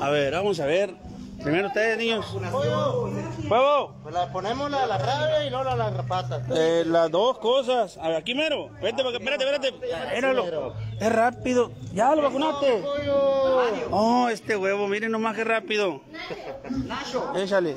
A 0.00 0.10
ver, 0.10 0.32
vamos 0.32 0.60
a 0.60 0.66
ver. 0.66 1.08
Primero 1.42 1.68
ustedes, 1.68 1.96
niños. 1.98 2.26
¡Huevo! 2.34 3.94
Pues 4.02 4.14
la 4.14 4.30
ponemos 4.32 4.70
la, 4.70 4.86
la 4.86 4.98
rabia 4.98 5.46
y 5.46 5.50
no 5.50 5.62
la, 5.62 5.76
garrapata. 5.76 6.42
Eh, 6.50 6.82
las 6.86 7.10
dos 7.10 7.38
cosas. 7.38 7.96
A 7.98 8.08
ver, 8.08 8.16
aquí 8.16 8.34
mero. 8.34 8.70
Vete, 8.82 9.02
espérate, 9.02 9.44
espérate. 9.44 9.72
Míralo. 10.14 10.74
Es 11.00 11.12
rápido. 11.12 11.70
Ya 11.94 12.14
lo 12.14 12.22
vacunaste. 12.22 12.84
Oh, 13.90 14.28
este 14.28 14.56
huevo, 14.56 14.88
miren 14.88 15.12
nomás 15.12 15.36
qué 15.36 15.44
rápido. 15.44 16.00
Échale. 17.36 17.76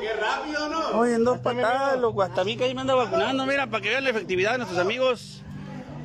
¡Qué 0.00 0.12
rápido, 0.14 0.68
no! 0.68 0.98
Oye, 0.98 1.14
en 1.14 1.24
dos 1.24 1.38
patadas, 1.38 1.98
loco. 2.00 2.22
Hasta 2.22 2.42
mí 2.42 2.56
que 2.56 2.64
ahí 2.64 2.74
me 2.74 2.80
anda 2.80 2.94
vacunando. 2.94 3.46
Mira, 3.46 3.66
para 3.68 3.82
que 3.82 3.90
vean 3.90 4.02
la 4.04 4.10
efectividad 4.10 4.52
de 4.52 4.58
nuestros 4.58 4.80
amigos 4.80 5.42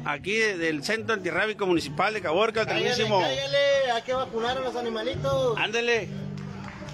aquí 0.06 0.34
de- 0.34 0.58
del 0.58 0.84
Centro 0.84 1.16
Antirrábico 1.16 1.66
Municipal 1.66 2.14
de 2.14 2.22
Caborca, 2.22 2.62
el 2.62 2.68
Cállale, 2.68 3.08
cállale, 3.08 3.92
hay 3.92 4.02
que 4.04 4.14
vacunar 4.14 4.58
a 4.58 4.60
los 4.62 4.76
animalitos. 4.76 5.58
Ándele. 5.58 6.27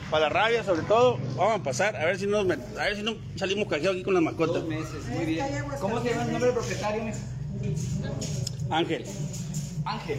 Para 0.10 0.26
la 0.26 0.30
rabia, 0.30 0.64
sobre 0.64 0.82
todo. 0.84 1.18
Vamos 1.36 1.60
a 1.60 1.64
pasar 1.64 1.96
a 1.96 2.06
ver 2.06 2.20
si 2.20 2.28
nos, 2.28 2.46
met- 2.46 2.78
a 2.78 2.84
ver 2.84 2.96
si 2.96 3.04
no 3.04 3.16
salimos 3.36 3.68
cajeados 3.68 3.96
aquí 3.96 4.04
con 4.04 4.14
las 4.14 4.24
mascotas. 4.24 4.64
meses, 4.66 5.06
muy 5.10 5.26
bien. 5.26 5.46
¿Cómo 5.80 6.02
se 6.02 6.10
llama 6.10 6.24
el 6.26 6.32
nombre 6.32 6.52
del 6.52 6.60
propietario? 6.60 7.04
Ángel. 8.70 9.06
Ángel. 9.86 10.18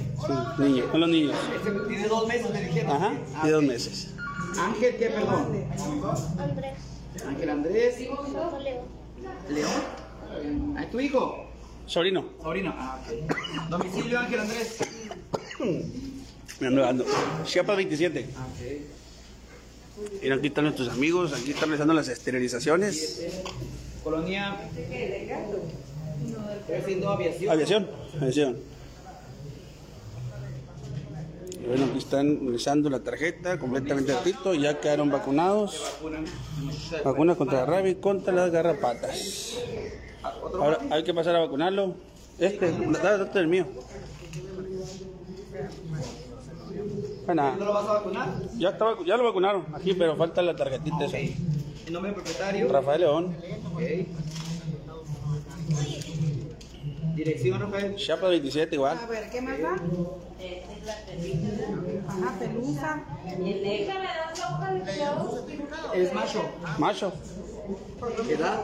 Sí, 0.57 0.63
niño, 0.63 0.91
con 0.91 1.01
los 1.01 1.09
niños. 1.09 1.37
Este 1.57 1.71
tiene 1.89 2.09
dos 2.09 2.27
meses, 2.27 2.51
me 2.51 2.61
dijeron. 2.63 2.91
Ajá, 2.93 3.13
Ah, 3.37 3.47
de 3.47 3.53
dos 3.53 3.63
meses. 3.63 4.11
Ángel, 4.59 4.97
¿qué, 4.97 5.07
perdón? 5.07 5.65
Andrés, 6.39 6.73
Ángel 7.27 7.51
Andrés. 7.51 7.99
León. 8.01 8.81
León. 9.51 10.77
¿Es 10.79 10.91
tu 10.91 11.01
hijo? 11.01 11.47
Sobrino, 11.87 12.25
Sobrino. 12.43 12.75
Ah, 12.77 12.99
ok. 13.01 13.69
Domicilio 13.71 14.19
Ángel 14.19 14.41
Andrés. 14.41 14.79
me 16.61 16.67
ando 16.67 16.81
dando. 16.83 17.05
Chiapas 17.45 17.77
27. 17.77 18.27
Ah, 18.37 18.47
ok. 18.47 19.04
Mira, 20.23 20.37
aquí 20.37 20.49
están 20.49 20.65
nuestros 20.65 20.89
amigos, 20.89 21.33
aquí 21.33 21.51
están 21.51 21.69
realizando 21.69 21.95
las 21.95 22.09
esterilizaciones. 22.09 23.27
Colonia. 24.03 24.57
Aviación. 27.09 27.49
Aviación, 27.51 27.89
aviación. 28.21 28.57
Y 31.53 31.67
bueno, 31.67 31.85
aquí 31.87 31.99
están 31.99 32.41
realizando 32.41 32.91
la 32.91 33.01
tarjeta 33.01 33.59
completamente 33.59 34.13
gratuito, 34.13 34.55
ya 34.55 34.81
quedaron 34.81 35.11
vacunados. 35.11 35.81
Vacunas 37.05 37.37
contra 37.37 37.61
la 37.61 37.67
rabia 37.67 37.93
y 37.93 37.95
contra 37.95 38.35
las 38.35 38.51
garrapatas. 38.51 39.59
Ahora 40.55 40.79
hay 40.91 41.05
que 41.05 41.15
pasar 41.15 41.37
a 41.37 41.41
vacunarlo. 41.41 41.95
Este, 42.39 42.73
date 43.03 43.39
el 43.39 43.47
mío. 43.47 43.67
Bueno, 47.27 47.57
¿No 47.57 47.65
lo 47.65 47.73
vas 47.73 47.89
a 47.89 47.93
vacunar? 47.95 48.29
ya, 48.59 48.69
está, 48.71 48.87
ya 49.07 49.17
lo 49.17 49.25
vacunaron 49.25 49.65
aquí, 49.75 49.95
pero 49.95 50.17
falta 50.17 50.43
la 50.43 50.55
tarjetita 50.55 51.05
esa. 51.07 51.17
El 51.19 51.93
nombre 51.93 52.13
del 52.13 52.23
propietario. 52.23 52.69
Rafael 52.71 53.01
León, 53.01 53.37
Ok. 53.73 53.81
Dirección, 57.15 57.61
Rafael. 57.61 57.95
Chiapas 57.97 58.31
27 58.31 58.75
igual. 58.75 58.99
A 59.03 59.07
ver, 59.07 59.31
¿qué 59.31 59.41
más 59.41 59.59
da? 59.61 59.75
Ajá, 62.09 62.39
pelusa. 62.39 63.03
Es 65.95 66.13
macho. 66.13 66.43
Macho, 66.79 67.13
Edad. 68.29 68.61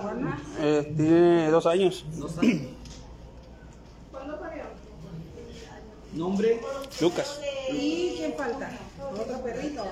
eh, 0.59 0.93
tiene 0.97 1.51
dos 1.51 1.65
años. 1.67 2.05
Dos 2.17 2.39
años. 2.39 2.63
Nombre. 6.15 6.61
Lucas. 7.01 7.41
¿Y 7.73 8.15
quién 8.17 8.35
falta? 8.35 8.71
Otro 9.13 9.43
perrito. 9.43 9.85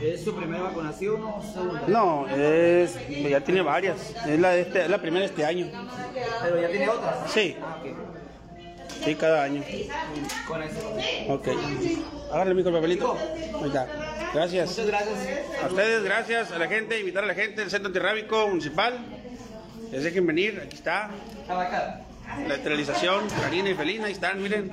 ¿Es 0.00 0.24
su 0.24 0.34
primera 0.34 0.62
vacunación 0.64 1.22
o 1.22 1.42
segunda? 1.42 1.82
No, 1.86 2.26
es, 2.28 2.96
ya 3.08 3.40
tiene 3.42 3.60
varias. 3.62 4.14
Es 4.26 4.40
la, 4.40 4.50
de 4.50 4.62
este, 4.62 4.82
es 4.84 4.90
la 4.90 4.98
primera 4.98 5.20
de 5.20 5.26
este 5.26 5.44
año. 5.44 5.70
Pero 6.42 6.60
ya 6.60 6.68
tiene 6.68 6.88
otras. 6.88 7.30
Sí, 7.30 7.56
Ah, 7.62 7.76
sí, 9.04 9.14
cada 9.14 9.44
año. 9.44 9.62
Con 10.46 10.62
eso. 10.62 10.94
Ok. 11.28 11.48
Háganle 12.32 12.54
mi 12.54 12.62
papelito. 12.62 13.16
Ahí 13.60 13.66
está. 13.66 13.86
Gracias. 14.34 14.70
Muchas 14.70 14.86
gracias. 14.86 15.18
A 15.62 15.66
ustedes, 15.66 16.04
gracias. 16.04 16.52
A 16.52 16.58
la 16.58 16.68
gente, 16.68 16.98
invitar 16.98 17.24
a 17.24 17.26
la 17.26 17.34
gente 17.34 17.60
del 17.60 17.70
Centro 17.70 17.88
Antirrábico 17.88 18.48
Municipal. 18.48 18.98
Les 19.90 20.02
dejen 20.04 20.26
venir, 20.26 20.60
aquí 20.64 20.76
está. 20.76 21.10
Tabacal. 21.46 22.04
La 22.46 22.54
esterilización 22.54 23.28
canina 23.40 23.70
y 23.70 23.74
felina, 23.74 24.06
ahí 24.06 24.12
están, 24.12 24.40
miren. 24.40 24.70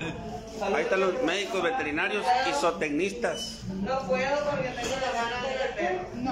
Ahí 0.62 0.84
están 0.84 1.00
los 1.00 1.24
médicos 1.24 1.64
veterinarios 1.64 2.26
y 2.50 2.54
zootecnistas. 2.54 3.62
No 3.84 4.00
puedo 4.08 4.50
porque 4.50 4.70
tengo 4.70 4.96
la 5.02 5.12
gana 5.12 5.42
de 5.48 5.56
ver 5.58 5.76
perro. 5.76 6.10
No, 6.16 6.32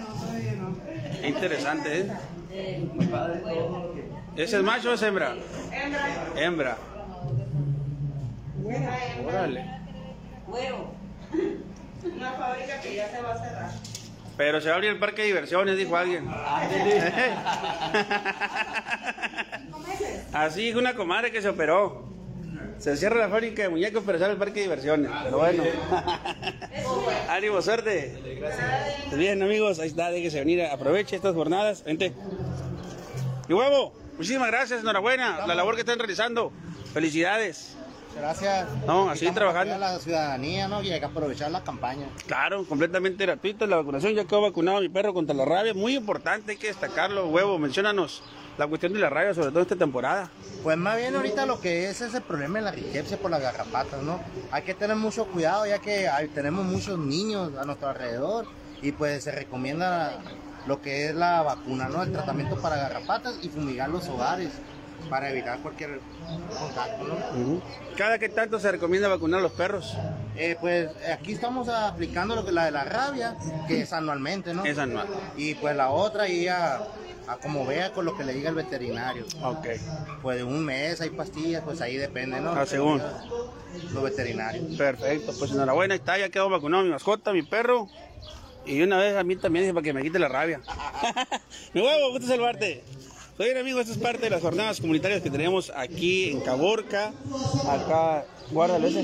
no, 0.00 0.14
todavía 0.14 0.52
no. 0.52 0.76
Qué 1.20 1.28
interesante, 1.28 2.00
¿eh? 2.00 2.88
Muy 2.94 3.06
padre 3.06 3.40
todo. 3.40 3.94
¿Ese 4.36 4.56
es 4.56 4.62
macho 4.62 4.90
o 4.90 4.94
es 4.94 5.02
hembra? 5.02 5.34
Hembra, 5.72 6.06
Hembra. 6.36 6.78
Órale. 9.26 9.64
huevo. 10.46 10.94
Una 12.04 12.32
fábrica 12.32 12.80
que 12.80 12.94
ya 12.96 13.08
se 13.10 13.20
va 13.22 13.32
a 13.34 13.38
cerrar. 13.38 13.70
Pero 14.44 14.60
se 14.60 14.66
va 14.66 14.72
a 14.72 14.74
abrir 14.74 14.90
el 14.90 14.98
parque 14.98 15.22
de 15.22 15.28
diversiones, 15.28 15.76
dijo 15.76 15.96
alguien. 15.96 16.28
Así 20.32 20.64
dijo 20.64 20.80
una 20.80 20.96
comadre 20.96 21.30
que 21.30 21.40
se 21.40 21.48
operó. 21.48 22.08
Se 22.76 22.96
cierra 22.96 23.18
la 23.18 23.28
fábrica 23.28 23.62
de 23.62 23.68
muñecos, 23.68 24.02
pero 24.04 24.18
sale 24.18 24.32
el 24.32 24.38
parque 24.38 24.54
de 24.54 24.62
diversiones. 24.62 25.12
Pero 25.22 25.38
bueno. 25.38 25.62
Ánimo, 27.28 27.62
suerte. 27.62 28.18
Bien, 29.12 29.40
amigos, 29.40 29.78
ahí 29.78 29.86
está, 29.86 30.10
déjese 30.10 30.40
venir. 30.40 30.64
Aproveche 30.64 31.14
estas 31.14 31.36
jornadas. 31.36 31.84
Vente. 31.84 32.12
Y 33.48 33.52
huevo, 33.52 33.94
muchísimas 34.18 34.48
gracias, 34.48 34.80
enhorabuena. 34.80 35.46
La 35.46 35.54
labor 35.54 35.76
que 35.76 35.82
están 35.82 36.00
realizando. 36.00 36.50
Felicidades. 36.92 37.76
Gracias. 38.16 38.68
No, 38.86 39.10
así 39.10 39.30
trabajando. 39.30 39.74
a 39.74 39.78
la 39.78 39.98
ciudadanía, 39.98 40.68
¿no? 40.68 40.82
Y 40.82 40.90
hay 40.92 41.00
que 41.00 41.06
aprovechar 41.06 41.50
la 41.50 41.62
campaña. 41.64 42.06
Claro, 42.26 42.64
completamente 42.64 43.24
gratuita 43.24 43.66
la 43.66 43.76
vacunación. 43.76 44.14
Ya 44.14 44.24
quedó 44.24 44.42
vacunado 44.42 44.80
mi 44.80 44.88
perro 44.88 45.12
contra 45.14 45.34
la 45.34 45.44
rabia. 45.44 45.74
Muy 45.74 45.96
importante, 45.96 46.52
hay 46.52 46.58
que 46.58 46.68
destacarlo. 46.68 47.26
Huevo, 47.28 47.58
menciónanos 47.58 48.22
la 48.58 48.66
cuestión 48.66 48.92
de 48.92 48.98
la 49.00 49.08
rabia, 49.08 49.34
sobre 49.34 49.50
todo 49.50 49.60
esta 49.62 49.76
temporada. 49.76 50.30
Pues 50.62 50.76
más 50.76 50.96
bien 50.96 51.16
ahorita 51.16 51.46
lo 51.46 51.60
que 51.60 51.88
es 51.88 52.00
es 52.02 52.14
el 52.14 52.22
problema 52.22 52.58
de 52.58 52.64
la 52.66 52.70
riqueza 52.72 53.16
por 53.16 53.30
las 53.30 53.40
garrapatas, 53.40 54.02
¿no? 54.02 54.20
Hay 54.50 54.62
que 54.62 54.74
tener 54.74 54.96
mucho 54.96 55.24
cuidado 55.26 55.66
ya 55.66 55.78
que 55.78 56.06
hay- 56.08 56.28
tenemos 56.28 56.64
muchos 56.64 56.98
niños 56.98 57.50
a 57.58 57.64
nuestro 57.64 57.88
alrededor 57.88 58.46
y 58.82 58.92
pues 58.92 59.24
se 59.24 59.32
recomienda 59.32 60.18
lo 60.66 60.80
que 60.80 61.06
es 61.08 61.14
la 61.14 61.42
vacuna, 61.42 61.88
¿no? 61.88 62.02
El 62.02 62.12
tratamiento 62.12 62.56
para 62.60 62.76
garrapatas 62.76 63.34
y 63.42 63.48
fumigar 63.48 63.88
los 63.88 64.06
hogares 64.08 64.50
para 65.08 65.30
evitar 65.30 65.58
cualquier 65.60 66.00
contacto, 66.58 67.04
¿no? 67.04 67.62
Cada 67.96 68.18
que 68.18 68.28
tanto 68.28 68.58
se 68.58 68.70
recomienda 68.72 69.08
vacunar 69.08 69.40
a 69.40 69.42
los 69.42 69.52
perros. 69.52 69.96
Eh, 70.36 70.56
pues 70.60 70.88
aquí 71.12 71.32
estamos 71.32 71.68
aplicando 71.68 72.34
lo 72.34 72.44
que 72.44 72.52
la 72.52 72.64
de 72.64 72.70
la 72.70 72.84
rabia, 72.84 73.36
que 73.68 73.82
es 73.82 73.92
anualmente, 73.92 74.54
¿no? 74.54 74.64
Es 74.64 74.78
anual. 74.78 75.06
Y 75.36 75.54
pues 75.54 75.76
la 75.76 75.90
otra 75.90 76.28
y 76.28 76.48
a, 76.48 76.76
a 77.26 77.36
como 77.42 77.66
vea 77.66 77.92
con 77.92 78.04
lo 78.04 78.16
que 78.16 78.24
le 78.24 78.32
diga 78.32 78.48
el 78.48 78.54
veterinario. 78.54 79.24
Ok. 79.42 79.66
Pues 80.22 80.38
de 80.38 80.44
un 80.44 80.64
mes 80.64 81.00
hay 81.00 81.10
pastillas, 81.10 81.62
pues 81.62 81.80
ahí 81.80 81.96
depende, 81.96 82.40
¿no? 82.40 82.52
Ah, 82.52 82.66
según. 82.66 83.02
Los 83.92 84.02
veterinarios. 84.02 84.76
Perfecto, 84.76 85.32
pues 85.38 85.50
enhorabuena, 85.52 85.94
ahí 85.94 85.98
está, 85.98 86.18
ya 86.18 86.28
quedó 86.28 86.48
vacunado 86.48 86.84
mi 86.84 86.90
mascota, 86.90 87.32
mi 87.32 87.42
perro. 87.42 87.88
Y 88.64 88.80
una 88.82 88.96
vez 88.98 89.16
a 89.16 89.24
mí 89.24 89.34
también 89.36 89.64
dije 89.64 89.74
para 89.74 89.82
que 89.82 89.92
me 89.92 90.02
quite 90.02 90.18
la 90.18 90.28
rabia. 90.28 90.60
mi 91.74 91.80
huevo, 91.80 92.10
gusto 92.10 92.28
salvarte. 92.28 92.84
Bien 93.38 93.56
amigos, 93.56 93.82
esta 93.82 93.94
es 93.94 93.98
parte 93.98 94.20
de 94.24 94.30
las 94.30 94.42
jornadas 94.42 94.80
comunitarias 94.80 95.22
que 95.22 95.30
tenemos 95.30 95.72
aquí 95.74 96.30
en 96.30 96.40
Caborca. 96.42 97.12
Acá, 97.66 98.26
guárdalo 98.50 98.86
ese. 98.86 99.02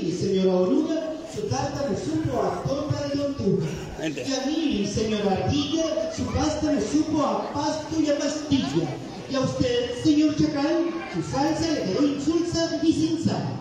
Vente. 3.99 4.25
Y 4.27 4.33
a 4.33 4.45
mí, 4.45 4.87
señora 4.87 5.31
Ardilla, 5.31 6.13
su 6.15 6.25
pasta 6.27 6.71
me 6.71 6.79
supo 6.79 7.21
a 7.23 7.51
pasto 7.51 7.99
y 7.99 8.09
a 8.09 8.19
pastilla. 8.19 8.87
Y 9.29 9.35
a 9.35 9.39
usted, 9.41 10.03
señor 10.03 10.35
Chacal, 10.35 10.85
su 11.13 11.23
salsa 11.23 11.71
le 11.73 11.83
quedó 11.91 12.05
insulsa 12.05 12.79
y 12.83 12.93
sin 12.93 13.23
sal. 13.23 13.59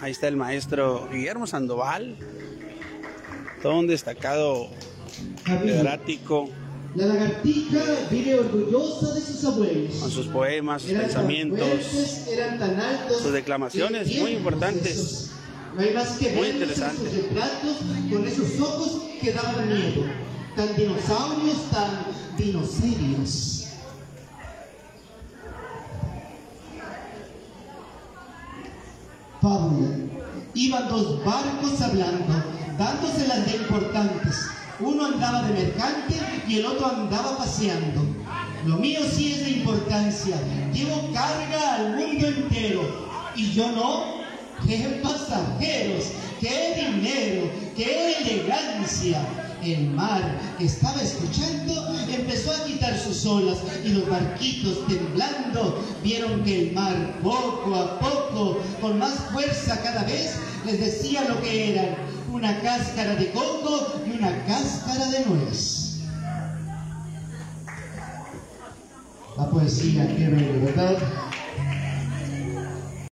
Ahí 0.00 0.10
está 0.10 0.28
el 0.28 0.36
maestro 0.36 1.08
Guillermo 1.10 1.46
Sandoval, 1.46 2.16
todo 3.62 3.78
un 3.78 3.86
destacado 3.86 4.68
catedrático 5.44 6.50
La 6.94 7.06
lagartija 7.06 7.80
vive 8.10 8.38
orgullosa 8.40 9.14
de 9.14 9.20
sus 9.20 9.44
abuelos. 9.44 9.94
con 9.96 10.10
sus 10.10 10.26
poemas, 10.26 10.82
sus 10.82 10.92
pensamientos. 10.92 11.60
fuertes, 11.68 12.26
eran 12.28 12.58
tan 12.58 12.80
altos, 12.80 13.22
sus 13.22 13.32
declamaciones 13.32 14.18
muy 14.18 14.32
importantes. 14.32 15.30
No 15.74 15.82
hay 15.82 15.92
más 15.94 16.18
que 16.18 16.30
Muy 16.32 16.48
interesante. 16.48 16.96
sus 16.96 17.12
retratos 17.12 17.76
con 18.10 18.26
esos 18.26 18.60
ojos 18.60 19.02
que 19.20 19.32
daban 19.32 19.68
miedo. 19.68 20.04
Tan 20.56 20.74
dinosaurios, 20.76 21.70
tan 21.70 22.06
dinosaurios. 22.36 23.54
Fábula. 29.40 29.88
Iban 30.54 30.88
dos 30.88 31.24
barcos 31.24 31.80
hablando, 31.80 32.42
dándoselas 32.76 33.46
de 33.46 33.56
importantes. 33.58 34.34
Uno 34.80 35.06
andaba 35.06 35.42
de 35.42 35.64
mercante 35.64 36.14
y 36.46 36.58
el 36.58 36.66
otro 36.66 36.86
andaba 36.86 37.36
paseando. 37.38 38.00
Lo 38.64 38.76
mío 38.76 39.00
sí 39.12 39.32
es 39.32 39.44
de 39.44 39.50
importancia. 39.50 40.36
Llevo 40.72 41.12
carga 41.12 41.74
al 41.74 41.96
mundo 41.96 42.26
entero. 42.28 43.08
Y 43.34 43.52
yo 43.52 43.70
no. 43.72 44.18
¡Qué 44.66 45.00
pasajeros! 45.02 46.06
¡Qué 46.40 46.74
dinero! 46.76 47.50
¡Qué 47.76 48.12
elegancia! 48.20 49.20
El 49.62 49.90
mar, 49.90 50.22
que 50.56 50.66
estaba 50.66 51.00
escuchando, 51.02 51.96
empezó 52.08 52.52
a 52.52 52.64
quitar 52.64 52.96
sus 52.98 53.26
olas 53.26 53.58
y 53.84 53.88
los 53.88 54.08
barquitos 54.08 54.86
temblando 54.86 55.84
vieron 56.02 56.44
que 56.44 56.68
el 56.68 56.72
mar 56.72 57.18
poco 57.22 57.74
a 57.74 57.98
poco, 57.98 58.60
con 58.80 58.98
más 58.98 59.14
fuerza 59.32 59.80
cada 59.82 60.04
vez, 60.04 60.36
les 60.64 60.78
decía 60.78 61.24
lo 61.28 61.40
que 61.42 61.72
eran, 61.72 61.96
una 62.30 62.60
cáscara 62.60 63.14
de 63.14 63.30
coco 63.32 64.00
y 64.06 64.10
una 64.18 64.44
cáscara 64.46 65.06
de 65.08 65.26
nuez. 65.26 66.00
La 69.36 69.48
poesía, 69.48 70.06
qué 70.16 70.28
bello, 70.28 70.64
¿verdad? 70.64 70.98